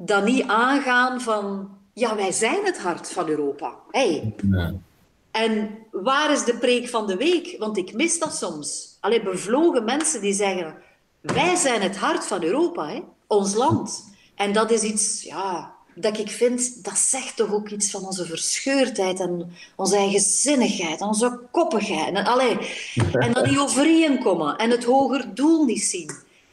[0.00, 3.74] dan niet aangaan van, ja, wij zijn het hart van Europa.
[3.90, 4.34] Hey.
[5.30, 7.56] En waar is de preek van de week?
[7.58, 8.96] Want ik mis dat soms.
[9.00, 10.74] Alleen bevlogen mensen die zeggen,
[11.20, 13.02] wij zijn het hart van Europa, hè?
[13.26, 14.08] ons land.
[14.34, 18.24] En dat is iets, ja, dat ik vind, dat zegt toch ook iets van onze
[18.24, 22.14] verscheurdheid en onze eigenzinnigheid en onze koppigheid.
[22.14, 22.58] En, allee,
[23.12, 26.10] en dan niet overeenkomen en het hoger doel niet zien.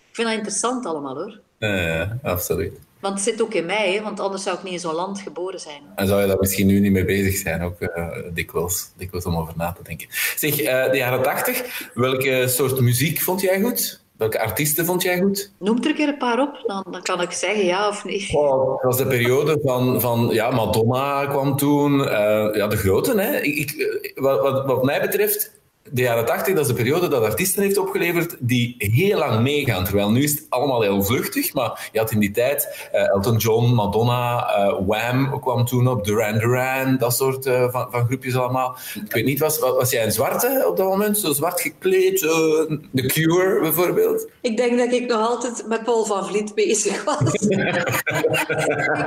[0.10, 1.40] Ik vind dat interessant allemaal, hoor.
[1.58, 2.80] Ja, absoluut.
[3.06, 4.02] Want het zit ook in mij, hè?
[4.02, 5.82] want anders zou ik niet in zo'n land geboren zijn.
[5.96, 9.38] En zou je daar misschien nu niet mee bezig zijn, ook uh, dikwijls, dikwijls om
[9.38, 10.08] over na te denken.
[10.36, 14.04] Zeg, uh, de jaren tachtig, welke soort muziek vond jij goed?
[14.18, 15.52] Welke artiesten vond jij goed?
[15.60, 18.30] Noem er een keer een paar op, dan, dan kan ik zeggen ja of nee.
[18.32, 22.00] Oh, dat was de periode van, van ja, Madonna kwam toen.
[22.00, 22.08] Uh,
[22.54, 23.22] ja, de grote.
[23.22, 23.40] Hè.
[23.40, 25.52] Ik, ik, wat, wat, wat mij betreft
[25.92, 29.84] de jaren 80, dat is de periode dat artiesten heeft opgeleverd die heel lang meegaan.
[29.84, 33.38] Terwijl nu is het allemaal heel vluchtig, maar je had in die tijd uh, Elton
[33.38, 38.36] John, Madonna, uh, Wham kwam toen op, Duran Duran, dat soort uh, van, van, groepjes
[38.36, 38.78] allemaal.
[39.06, 41.18] Ik weet niet, was, was jij een zwarte op dat moment?
[41.18, 42.20] Zo zwart gekleed?
[42.20, 44.28] The Cure bijvoorbeeld?
[44.42, 47.34] Ik denk dat ik nog altijd met Paul van Vliet bezig was.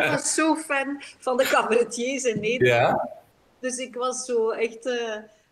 [0.01, 2.83] ik was zo fan van de cabaretiers in Nederland.
[2.83, 3.09] Ja?
[3.61, 4.89] Dus ik was zo echt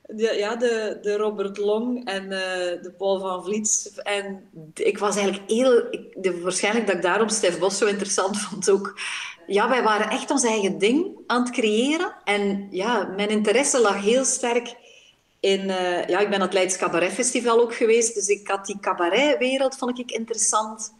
[0.06, 2.30] de, ja, de, de Robert Long en uh,
[2.82, 3.92] de Paul van Vliet.
[4.02, 5.86] En ik was eigenlijk heel...
[5.90, 9.00] Ik, de, waarschijnlijk dat ik daarom Stef Bos zo interessant vond ook.
[9.46, 12.14] Ja, wij waren echt ons eigen ding aan het creëren.
[12.24, 14.74] En ja, mijn interesse lag heel sterk
[15.40, 15.60] in...
[15.60, 18.14] Uh, ja, ik ben aan het Leids Cabaret Festival ook geweest.
[18.14, 20.94] Dus ik had die cabaretwereld, vond ik interessant.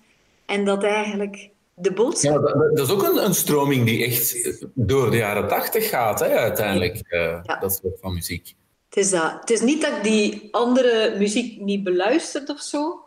[0.47, 2.33] En dat eigenlijk de boodschap...
[2.33, 6.21] Ja, dat, dat is ook een, een, stroming die echt door de jaren tachtig gaat,
[6.21, 6.95] hè, uiteindelijk.
[6.95, 7.59] Uh, ja.
[7.61, 8.55] Dat soort van muziek.
[8.97, 9.33] Het is, dat.
[9.41, 13.05] het is niet dat ik die andere muziek niet beluisterd of zo.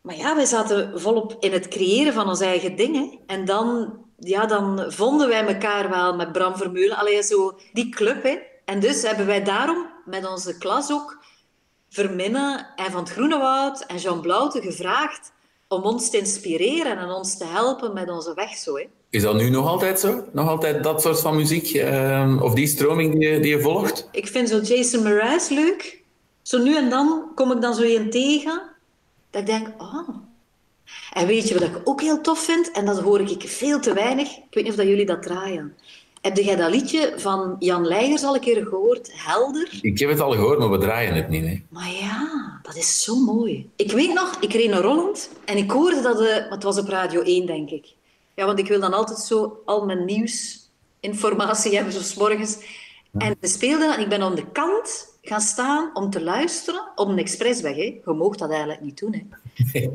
[0.00, 3.18] Maar ja, wij zaten volop in het creëren van onze eigen dingen.
[3.26, 6.96] En dan, ja, dan vonden wij elkaar wel met Bram Vermeulen.
[6.96, 8.22] Alleen zo die club.
[8.22, 8.38] Hè.
[8.64, 11.18] En dus hebben wij daarom met onze klas ook
[11.88, 15.32] Verminnen en Van het Groenewoud en Jean Blauwte gevraagd
[15.68, 18.76] om ons te inspireren en ons te helpen met onze weg zo.
[18.76, 18.88] Hè.
[19.14, 20.24] Is dat nu nog altijd zo?
[20.32, 21.74] Nog altijd dat soort van muziek?
[21.74, 24.08] Uh, of die stroming die je, die je volgt?
[24.12, 26.02] Ik vind zo Jason Mraz leuk.
[26.42, 28.62] Zo nu en dan kom ik dan zo een tegen.
[29.30, 30.08] Dat ik denk, oh.
[31.12, 32.70] En weet je wat ik ook heel tof vind?
[32.70, 34.28] En dat hoor ik veel te weinig.
[34.28, 35.74] Ik weet niet of dat jullie dat draaien.
[36.20, 39.10] Heb jij dat liedje van Jan Leijers al een keer gehoord?
[39.12, 39.78] Helder?
[39.82, 41.44] Ik heb het al gehoord, maar we draaien het niet.
[41.44, 41.62] Hè?
[41.68, 43.70] Maar ja, dat is zo mooi.
[43.76, 46.18] Ik weet nog, ik reed naar Rolland en ik hoorde dat...
[46.18, 47.94] De, het was op Radio 1, denk ik.
[48.34, 52.56] Ja, want ik wil dan altijd zo al mijn nieuwsinformatie hebben, zo morgens.
[53.18, 57.08] En we speelden en ik ben aan de kant gaan staan om te luisteren op
[57.08, 57.76] een expressweg.
[57.76, 57.82] Hè.
[57.82, 59.12] Je mocht dat eigenlijk niet doen.
[59.12, 59.88] Hè.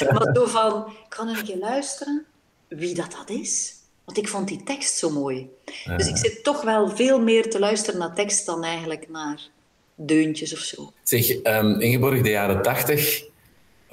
[0.12, 2.24] maar zo van, ik kan een keer luisteren
[2.68, 3.74] wie dat, dat is.
[4.04, 5.48] Want ik vond die tekst zo mooi.
[5.96, 9.48] Dus ik zit toch wel veel meer te luisteren naar tekst dan eigenlijk naar
[9.94, 10.92] deuntjes of zo.
[11.02, 13.24] Zeg, um, Ingeborg, de jaren tachtig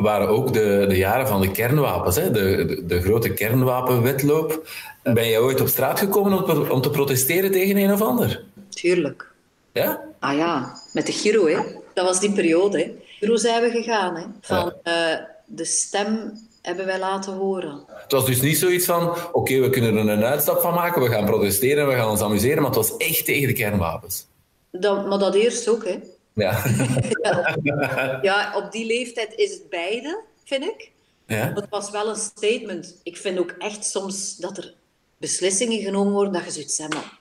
[0.02, 2.32] waren ook de, de jaren van de kernwapens, hè?
[2.32, 4.70] De, de, de grote kernwapenwetloop.
[5.04, 8.44] Ben je ooit op straat gekomen om, om te protesteren tegen een of ander?
[8.70, 9.32] Tuurlijk.
[9.74, 10.02] Ja?
[10.20, 11.60] Ah ja, met de Giro, hè.
[11.94, 12.92] Dat was die periode, hè.
[13.20, 14.24] Giro zijn we gegaan, hè.
[14.42, 14.94] Van uh,
[15.46, 17.84] de stem hebben wij laten horen.
[17.88, 21.10] Het was dus niet zoiets van, oké, we kunnen er een uitstap van maken, we
[21.10, 24.26] gaan protesteren, we gaan ons amuseren, maar het was echt tegen de kernwapens.
[24.72, 26.00] Dat, maar dat eerst ook, hè.
[26.34, 26.64] Ja.
[27.62, 28.20] ja.
[28.22, 30.92] ja, op die leeftijd is het beide, vind ik.
[31.28, 31.52] Ja.
[31.54, 33.00] Het was wel een statement.
[33.04, 34.74] Ik vind ook echt soms dat er
[35.18, 37.20] beslissingen genomen worden dat je zoiets zegt, maar...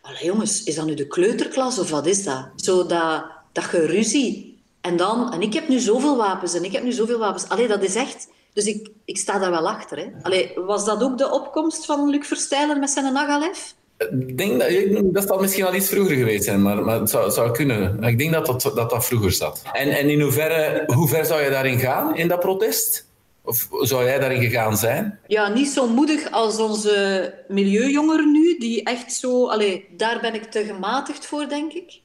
[0.00, 2.48] Allee, jongens, is dat nu de kleuterklas of wat is dat?
[2.56, 4.54] Zo dat, dat je ruzie...
[4.80, 5.32] En dan...
[5.32, 7.48] En ik heb nu zoveel wapens en ik heb nu zoveel wapens.
[7.48, 8.28] Allee, dat is echt...
[8.52, 9.98] Dus ik, ik sta daar wel achter.
[9.98, 10.10] Hè.
[10.22, 13.74] Allee, was dat ook de opkomst van Luc Verstijlen met zijn Nagalef?
[13.98, 17.30] Ik denk dat, dat zal misschien al iets vroeger geweest zijn, maar, maar het zou,
[17.30, 18.02] zou kunnen.
[18.02, 19.62] Ik denk dat dat, dat, dat vroeger zat.
[19.72, 23.06] En, en in hoeverre, hoe ver zou je daarin gaan, in dat protest?
[23.42, 25.18] Of zou jij daarin gegaan zijn?
[25.26, 29.48] Ja, niet zo moedig als onze milieujongeren nu, die echt zo...
[29.48, 32.00] Allee, daar ben ik te gematigd voor, denk ik.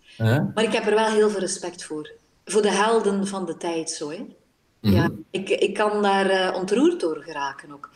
[0.53, 2.11] Maar ik heb er wel heel veel respect voor.
[2.45, 4.09] Voor de helden van de tijd, zo.
[4.09, 4.25] Hè.
[4.79, 5.11] Ja, mhm.
[5.31, 7.89] ik, ik kan daar uh, ontroerd door geraken ook.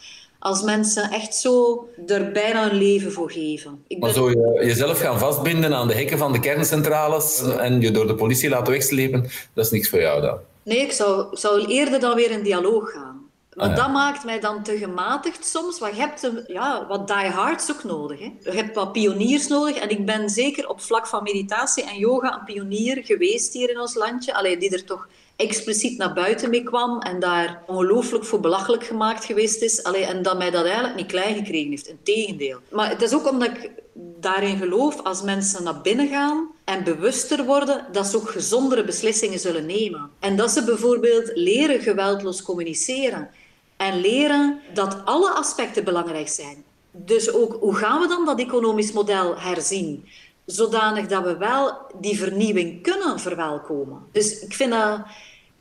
[0.45, 3.83] Als mensen echt zo er bijna een leven voor geven.
[3.87, 3.99] Ik ben...
[3.99, 8.07] Maar zo je, jezelf gaan vastbinden aan de hekken van de kerncentrales en je door
[8.07, 10.37] de politie laten wegslepen, dat is niks voor jou dan?
[10.63, 13.29] Nee, ik zou, zou eerder dan weer in dialoog gaan.
[13.53, 15.79] Maar ah, dat maakt mij dan te gematigd soms.
[15.79, 18.19] Want je hebt ja, wat diehards ook nodig.
[18.19, 18.31] Hè.
[18.43, 19.75] Je hebt wat pioniers nodig.
[19.75, 23.79] En ik ben zeker op vlak van meditatie en yoga een pionier geweest hier in
[23.79, 24.33] ons landje.
[24.33, 29.25] Allee, die er toch expliciet naar buiten mee kwam en daar ongelooflijk voor belachelijk gemaakt
[29.25, 29.83] geweest is.
[29.83, 31.87] Allee, en dat mij dat eigenlijk niet klein gekregen heeft.
[31.87, 32.59] Integendeel.
[32.69, 33.71] Maar het is ook omdat ik
[34.19, 39.39] daarin geloof, als mensen naar binnen gaan en bewuster worden, dat ze ook gezondere beslissingen
[39.39, 40.09] zullen nemen.
[40.19, 43.29] En dat ze bijvoorbeeld leren geweldloos communiceren.
[43.77, 46.63] En leren dat alle aspecten belangrijk zijn.
[46.91, 50.05] Dus ook, hoe gaan we dan dat economisch model herzien?
[50.45, 54.01] Zodanig dat we wel die vernieuwing kunnen verwelkomen.
[54.11, 55.01] Dus ik vind dat,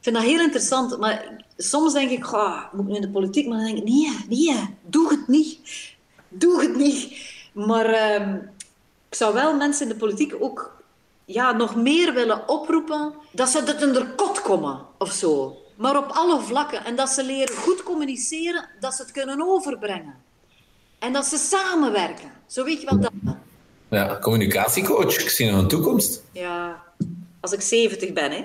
[0.01, 0.99] vind dat heel interessant.
[0.99, 3.49] Maar soms denk ik, oh, moet ik nu in de politiek?
[3.49, 5.59] Maar dan denk ik, nee, nee, doe het niet.
[6.29, 7.33] Doe het niet.
[7.53, 8.35] Maar uh,
[9.09, 10.83] ik zou wel mensen in de politiek ook
[11.25, 15.97] ja, nog meer willen oproepen dat ze het in de kot komen of zo maar
[15.97, 16.85] op alle vlakken.
[16.85, 20.15] En dat ze leren goed communiceren, dat ze het kunnen overbrengen.
[20.99, 22.33] En dat ze samenwerken.
[22.47, 23.13] Zo weet je wel dat.
[23.95, 25.19] Ja, communicatiecoach.
[25.19, 26.23] Ik zie nog een toekomst.
[26.33, 26.83] Ja,
[27.41, 28.37] als ik 70 ben, hè.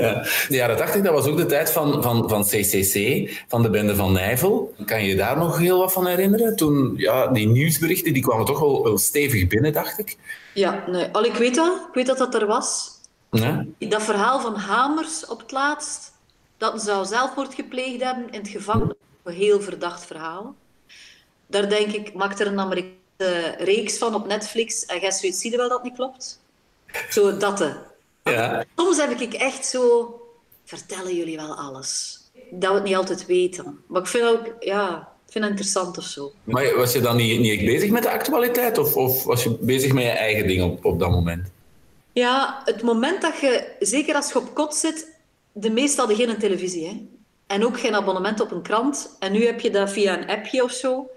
[0.00, 0.22] ja.
[0.48, 3.96] De jaren 80, dat was ook de tijd van, van, van CCC, van de bende
[3.96, 4.74] van Nijvel.
[4.84, 6.56] Kan je daar nog heel wat van herinneren?
[6.56, 10.16] Toen, ja, die nieuwsberichten, die kwamen toch wel, wel stevig binnen, dacht ik.
[10.54, 11.08] Ja, nee.
[11.12, 11.72] Al, ik weet dat.
[11.88, 12.90] Ik weet dat dat er was.
[13.30, 13.66] Ja.
[13.78, 16.12] Dat verhaal van Hamers op het laatst,
[16.58, 18.96] dat zou zelfmoord gepleegd hebben in het gevangen.
[19.22, 20.54] Een heel verdacht verhaal.
[21.48, 25.50] Daar denk ik, maakt er een Amerikaanse reeks van op Netflix en jij weet, zie
[25.50, 26.40] je wel dat niet klopt?
[27.10, 27.76] Zo dat.
[28.24, 28.64] Ja.
[28.76, 30.14] Soms heb ik echt zo,
[30.64, 32.20] vertellen jullie wel alles?
[32.50, 33.80] Dat we het niet altijd weten.
[33.86, 36.32] Maar ik vind ook, ja, ik vind het interessant of zo.
[36.44, 38.78] Maar was je dan niet, niet bezig met de actualiteit?
[38.78, 41.50] Of, of was je bezig met je eigen ding op, op dat moment?
[42.12, 45.08] Ja, het moment dat je, zeker als je op kot zit,
[45.52, 46.86] de meesten hadden geen televisie.
[46.86, 47.06] Hè?
[47.46, 49.16] En ook geen abonnement op een krant.
[49.18, 51.10] En nu heb je dat via een appje of zo.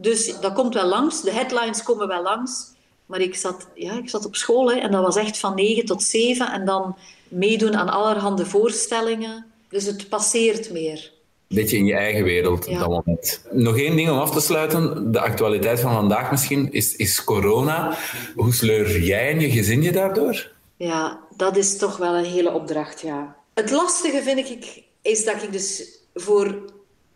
[0.00, 1.22] Dus dat komt wel langs.
[1.22, 2.66] De headlines komen wel langs.
[3.06, 5.84] Maar ik zat, ja, ik zat op school hè, en dat was echt van 9
[5.84, 6.52] tot 7.
[6.52, 6.96] En dan
[7.28, 9.46] meedoen aan allerhande voorstellingen.
[9.68, 11.12] Dus het passeert meer.
[11.48, 13.44] Een beetje in je eigen wereld op dat moment.
[13.50, 15.12] Nog één ding om af te sluiten.
[15.12, 17.96] De actualiteit van vandaag misschien is, is corona.
[18.34, 20.50] Hoe sleur jij en je gezin je daardoor?
[20.76, 23.36] Ja, dat is toch wel een hele opdracht, ja.
[23.54, 26.58] Het lastige vind ik, is dat ik dus voor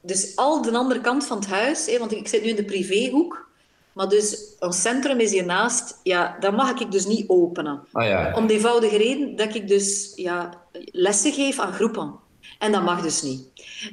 [0.02, 2.64] dus al de andere kant van het huis, hè, want ik zit nu in de
[2.64, 3.50] privéhoek,
[3.92, 7.84] maar dus ons centrum is hiernaast, ja, dat mag ik dus niet openen.
[7.92, 8.32] Ah, ja.
[8.36, 12.14] Om de eenvoudige reden dat ik dus ja, lessen geef aan groepen.
[12.58, 13.48] En dat mag dus niet.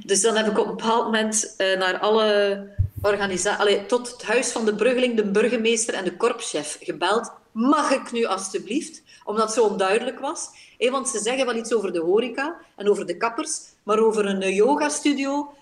[0.05, 2.67] Dus dan heb ik op een bepaald moment uh, naar alle
[3.01, 7.31] organisaties, tot het huis van de Bruggeling, de burgemeester en de korpschef gebeld.
[7.51, 9.01] Mag ik nu alstublieft?
[9.23, 10.47] Omdat het zo onduidelijk was.
[10.77, 14.25] Eh, want ze zeggen wel iets over de horeca en over de kappers, maar over
[14.25, 15.53] een yoga-studio.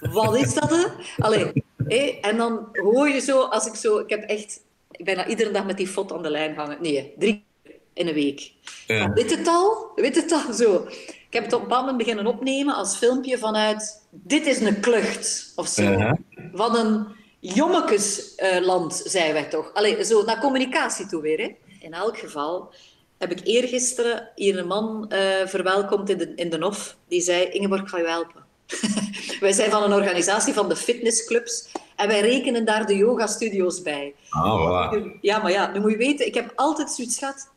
[0.00, 0.70] Wat is dat?
[0.70, 0.84] Hè?
[1.18, 5.50] Allee, eh, en dan hoor je zo, als ik zo, ik heb echt bijna iedere
[5.50, 6.78] dag met die fot aan de lijn hangen.
[6.80, 7.44] Nee, drie
[7.92, 8.52] in een week.
[8.86, 9.12] Ja.
[9.12, 9.92] Weet het al?
[9.94, 10.52] Weet het al?
[10.52, 10.86] Zo.
[11.06, 14.06] Ik heb het op een moment beginnen opnemen als filmpje vanuit...
[14.10, 15.82] Dit is een klucht, of zo.
[15.82, 16.12] Uh
[16.52, 17.06] Van een
[17.40, 19.72] jommekesland, uh, zijn wij toch.
[19.74, 21.38] Allee, zo naar communicatie toe weer.
[21.38, 21.56] Hè.
[21.80, 22.74] In elk geval,
[23.18, 26.96] heb ik eergisteren hier een man uh, verwelkomd in de, in de NOF.
[27.08, 28.45] Die zei, Ingeborg, ik ga je helpen.
[29.40, 34.14] wij zijn van een organisatie van de fitnessclubs en wij rekenen daar de yoga-studio's bij.
[34.28, 35.20] Ah, voilà.
[35.20, 37.48] Ja, maar ja, nu moet je weten, ik heb altijd zoiets gehad.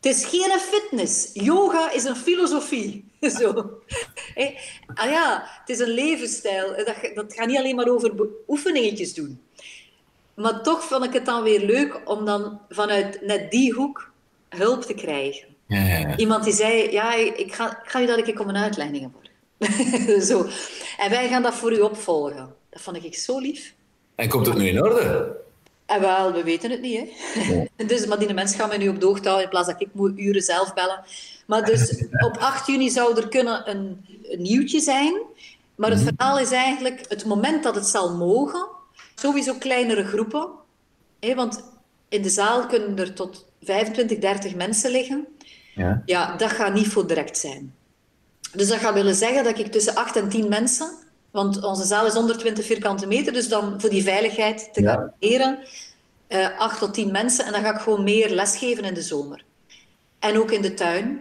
[0.00, 1.30] Het is geen fitness.
[1.32, 3.04] Yoga is een filosofie.
[3.38, 3.80] Zo.
[4.94, 6.76] Ah ja, het is een levensstijl.
[6.76, 8.12] Dat, dat gaat niet alleen maar over
[8.48, 9.40] oefeningetjes doen.
[10.34, 14.12] Maar toch vond ik het dan weer leuk om dan vanuit net die hoek
[14.48, 15.48] hulp te krijgen.
[15.66, 16.16] Ja, ja, ja.
[16.16, 19.12] Iemand die zei, ja, ik ga, ik ga je dat ik om een uitleiding.
[20.28, 20.46] Zo.
[20.98, 22.54] En wij gaan dat voor u opvolgen.
[22.70, 23.74] Dat vond ik zo lief.
[24.14, 25.36] En komt het nu in orde?
[25.86, 27.10] En wel, we weten het niet.
[27.34, 27.66] Hè?
[27.86, 29.88] dus, maar die mensen gaan mij nu op de hoogte houden in plaats dat ik
[29.92, 31.04] moet uren zelf bellen.
[31.46, 35.20] Maar dus op 8 juni zou er kunnen een, een nieuwtje zijn.
[35.74, 36.08] Maar het mhm.
[36.16, 38.66] verhaal is eigenlijk het moment dat het zal mogen.
[39.14, 40.48] Sowieso kleinere groepen.
[41.20, 41.34] Hè?
[41.34, 41.64] Want
[42.08, 45.26] in de zaal kunnen er tot 25, 30 mensen liggen.
[45.74, 46.02] Ja.
[46.04, 47.74] ja, dat gaat niet voor direct zijn.
[48.52, 50.98] Dus dat gaat willen zeggen dat ik tussen 8 en 10 mensen
[51.30, 55.58] want onze zaal is 120 vierkante meter, dus dan voor die veiligheid te garanderen,
[56.28, 57.44] uh, eh, 8 tot 10 mensen.
[57.44, 59.44] En dan ga ik gewoon meer lesgeven in de zomer.
[60.18, 61.20] En ook in de tuin.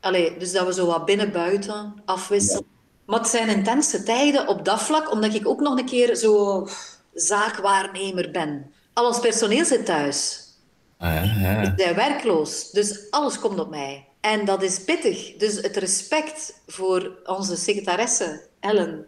[0.00, 2.66] Allee, dus dat we zo wat binnen-buiten afwisselen.
[3.06, 6.68] Maar het zijn intense tijden op dat vlak, omdat ik ook nog een keer zo
[7.14, 8.72] zaakwaarnemer ben.
[8.92, 10.44] Al ons personeel zit thuis.
[10.98, 14.06] Ah, ja, Ik ben werkloos, dus alles komt op mij.
[14.32, 15.32] En dat is pittig.
[15.36, 19.06] Dus het respect voor onze secretaresse, Ellen,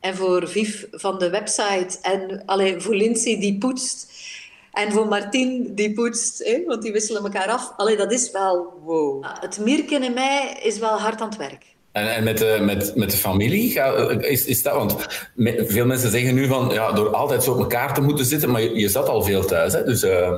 [0.00, 1.98] en voor Viv van de website.
[2.02, 4.12] En alleen voor Lindsay die poetst.
[4.72, 6.44] En voor Martin die poetst.
[6.44, 7.72] Hè, want die wisselen elkaar af.
[7.76, 9.24] Allee, dat is wel wow.
[9.40, 11.64] Het Mirken in mij is wel hard aan het werk.
[11.92, 13.80] En, en met, de, met, met de familie,
[14.20, 14.74] is, is dat...
[14.74, 14.96] Want
[15.66, 18.62] veel mensen zeggen nu van, ja, door altijd zo op elkaar te moeten zitten, maar
[18.62, 19.84] je, je zat al veel thuis, hè?
[19.84, 20.04] Dus...
[20.04, 20.32] Uh...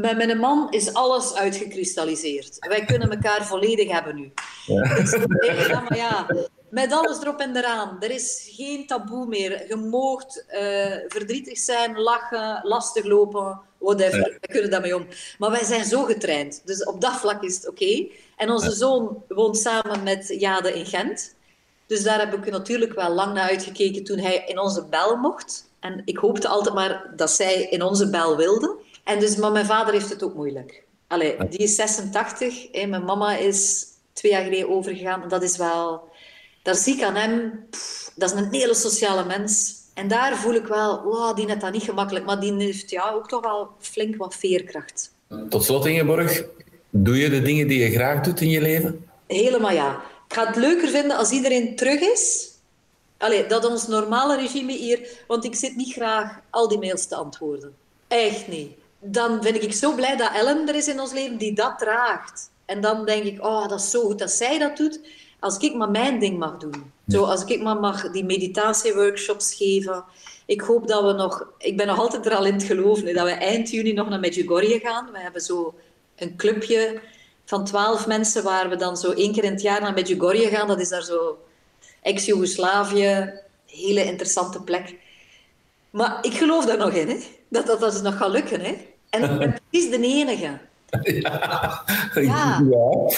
[0.00, 2.56] Bij mijn man is alles uitgekristalliseerd.
[2.58, 4.32] Wij kunnen elkaar volledig hebben nu.
[4.66, 4.94] Ja.
[4.94, 5.16] Dus,
[5.66, 6.26] ja, maar ja,
[6.70, 7.96] met alles erop en eraan.
[8.00, 9.68] Er is geen taboe meer.
[9.68, 10.60] Je moogt uh,
[11.08, 14.18] verdrietig zijn, lachen, lastig lopen, whatever.
[14.18, 14.38] Ja.
[14.40, 15.06] We kunnen daarmee om.
[15.38, 16.62] Maar wij zijn zo getraind.
[16.64, 18.06] Dus op dat vlak is het oké.
[18.36, 21.34] En onze zoon woont samen met Jade in Gent.
[21.86, 25.70] Dus daar heb ik natuurlijk wel lang naar uitgekeken toen hij in onze bel mocht.
[25.80, 28.76] En ik hoopte altijd maar dat zij in onze bel wilde.
[29.08, 30.84] En dus, maar mijn vader heeft het ook moeilijk.
[31.06, 32.68] Allee, die is 86.
[32.72, 35.28] Hè, mijn mama is twee jaar geleden overgegaan.
[35.28, 36.08] Dat is wel
[36.68, 37.66] daar zie ik aan hem,
[38.14, 39.76] dat is een hele sociale mens.
[39.94, 43.10] En daar voel ik wel, wow, die net dat niet gemakkelijk, maar die heeft ja,
[43.10, 45.12] ook toch wel flink wat veerkracht.
[45.48, 46.44] Tot slot, Ingeborg,
[46.90, 49.08] doe je de dingen die je graag doet in je leven?
[49.26, 50.02] Helemaal ja.
[50.28, 52.50] Ik ga het leuker vinden als iedereen terug is.
[53.18, 55.08] Allee, dat ons normale regime hier...
[55.26, 57.74] Want ik zit niet graag al die mails te antwoorden.
[58.08, 58.70] Echt niet.
[59.00, 62.50] Dan ben ik zo blij dat Ellen er is in ons leven die dat draagt.
[62.64, 65.00] En dan denk ik, oh, dat is zo goed dat zij dat doet.
[65.40, 66.92] Als ik maar mijn ding mag doen.
[67.08, 70.04] Zo, als ik maar mag die meditatieworkshops geven.
[70.46, 71.46] Ik hoop dat we nog...
[71.58, 73.14] Ik ben nog altijd er al in het geloven.
[73.14, 75.12] dat we eind juni nog naar Medjugorje gaan.
[75.12, 75.74] We hebben zo
[76.16, 77.00] een clubje
[77.44, 80.68] van twaalf mensen waar we dan zo één keer in het jaar naar Medjugorje gaan.
[80.68, 81.38] Dat is daar zo
[82.02, 83.32] ex-Jugoslavië.
[83.66, 84.96] Hele interessante plek.
[85.90, 87.16] Maar ik geloof daar nog in, hè.
[87.48, 88.76] Dat, dat dat nog gaat lukken, hè.
[89.10, 90.58] En ik ben precies de enige.
[91.02, 92.62] Ja, ja.
[92.70, 93.10] ja.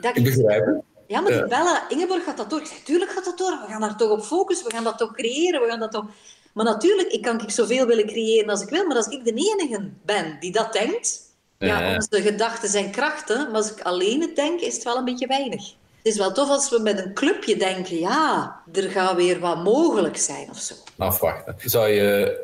[0.00, 0.82] Dat ik begrijp het.
[1.06, 2.60] Ja, maar die bellen, Ingeborg gaat dat door.
[2.60, 3.50] Ik zeg, tuurlijk gaat dat door.
[3.50, 4.66] We gaan daar toch op focussen.
[4.66, 5.60] We gaan dat toch creëren.
[5.60, 6.04] We gaan dat toch...
[6.52, 8.86] Maar natuurlijk, ik kan ik zoveel willen creëren als ik wil.
[8.86, 11.26] Maar als ik de enige ben die dat denkt...
[11.58, 13.46] Ja, onze gedachten zijn krachten.
[13.46, 15.74] Maar als ik alleen het denk, is het wel een beetje weinig.
[16.02, 17.98] Het is wel tof als we met een clubje denken...
[17.98, 20.74] Ja, er gaat weer wat mogelijk zijn of zo.
[20.96, 21.54] Afwachten.
[21.64, 22.38] Zou je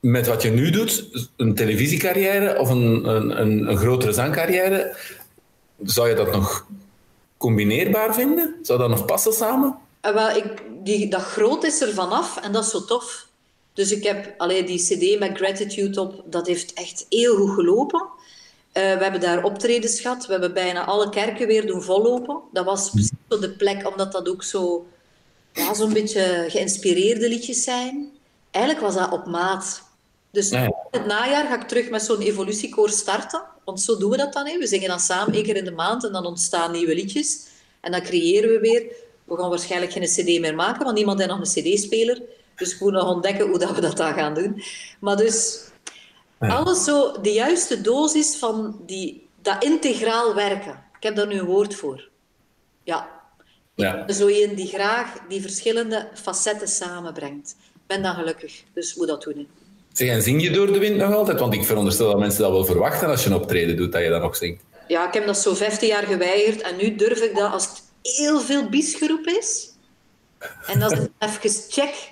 [0.00, 4.96] met wat je nu doet, een televisiecarrière of een, een, een, grotere zangcarrière...
[5.84, 6.66] Zou je dat nog
[7.36, 8.54] combineerbaar vinden?
[8.62, 9.78] Zou dat nog passen samen?
[10.00, 13.26] Wel, ik, die, dat groot is er vanaf en dat is zo tof.
[13.72, 18.08] Dus ik heb alleen die CD met Gratitude op, dat heeft echt heel goed gelopen.
[18.72, 20.26] Uh, we hebben daar optredens gehad.
[20.26, 22.40] We hebben bijna alle kerken weer doen vollopen.
[22.52, 24.86] Dat was precies zo de plek, omdat dat ook zo
[25.52, 28.10] ja, zo'n beetje geïnspireerde liedjes zijn.
[28.50, 29.82] Eigenlijk was dat op maat.
[30.30, 33.42] Dus in het najaar ga ik terug met zo'n evolutiekoor starten.
[33.64, 34.46] Want zo doen we dat dan.
[34.46, 34.58] Hè.
[34.58, 37.46] We zingen dan samen één keer in de maand en dan ontstaan nieuwe liedjes.
[37.80, 38.82] En dan creëren we weer.
[39.24, 42.22] We gaan waarschijnlijk geen cd meer maken, want niemand heeft nog een cd-speler.
[42.56, 44.62] Dus we moeten nog ontdekken hoe dat we dat dan gaan doen.
[45.00, 45.60] Maar dus
[46.50, 50.84] alles zo, de juiste dosis van die, dat integraal werken.
[50.96, 52.08] Ik heb daar nu een woord voor.
[52.84, 53.08] Ja.
[53.74, 54.12] ja.
[54.12, 57.56] Zo een die graag die verschillende facetten samenbrengt.
[57.74, 59.48] Ik ben dan gelukkig, dus moet dat doen.
[59.92, 61.40] Zeg, en zing je door de wind nog altijd?
[61.40, 64.08] Want ik veronderstel dat mensen dat wel verwachten als je een optreden doet, dat je
[64.08, 64.62] dat nog zingt.
[64.88, 67.82] ja, ik heb dat zo 15 jaar geweigerd en nu durf ik dat als het
[68.16, 69.70] heel veel biesgeroep is.
[70.66, 72.10] En als ik even check,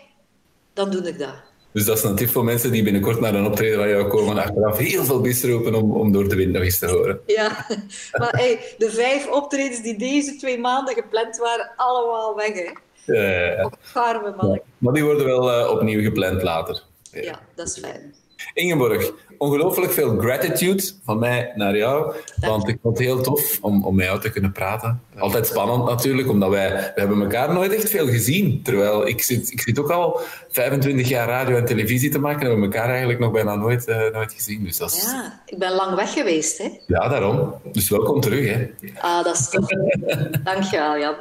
[0.73, 1.35] dan doe ik dat.
[1.73, 4.39] Dus dat is een tip voor mensen die binnenkort naar een optreden van jou komen,
[4.39, 7.21] achteraf heel veel bis roepen om, om door de wind nog eens te horen.
[7.27, 7.67] Ja,
[8.13, 12.71] maar hey, de vijf optredens die deze twee maanden gepland waren, allemaal weg, hè.
[13.05, 14.61] Ja, ja, man.
[14.79, 16.83] maar die worden wel uh, opnieuw gepland later.
[17.11, 18.15] Ja, dat is fijn.
[18.55, 22.15] Ingeborg, ongelooflijk veel gratitude van mij naar jou.
[22.37, 25.01] Want ik vond het heel tof om, om met jou te kunnen praten.
[25.19, 28.63] Altijd spannend natuurlijk, omdat wij we hebben elkaar nooit echt veel gezien.
[28.63, 30.21] Terwijl ik zit, ik zit ook al
[30.51, 33.89] 25 jaar radio en televisie te maken en we hebben elkaar eigenlijk nog bijna nooit,
[33.89, 34.65] uh, nooit gezien.
[34.65, 35.03] Dus dat is...
[35.03, 36.59] Ja, ik ben lang weg geweest.
[36.59, 36.69] Hè?
[36.87, 37.55] Ja, daarom.
[37.73, 38.49] Dus welkom terug.
[38.49, 38.71] Hè.
[39.01, 39.67] Ah, dat is tof.
[40.45, 41.19] Dank je wel, ja.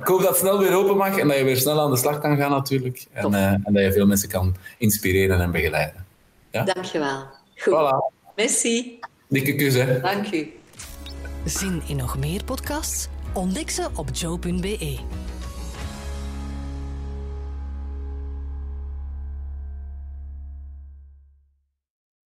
[0.00, 1.96] Ik hoop dat het snel weer open mag en dat je weer snel aan de
[1.96, 3.06] slag kan gaan natuurlijk.
[3.12, 6.08] En, uh, en dat je veel mensen kan inspireren en begeleiden.
[6.50, 6.64] Ja?
[6.64, 7.26] Dankjewel.
[7.56, 7.74] Goed.
[7.74, 8.12] Voilà.
[8.36, 8.98] Merci.
[9.28, 10.00] Dikke kus, hè.
[10.00, 10.52] Dank u.
[11.44, 13.08] Zin in nog meer podcasts?
[13.34, 14.98] Ontdek ze op joe.be.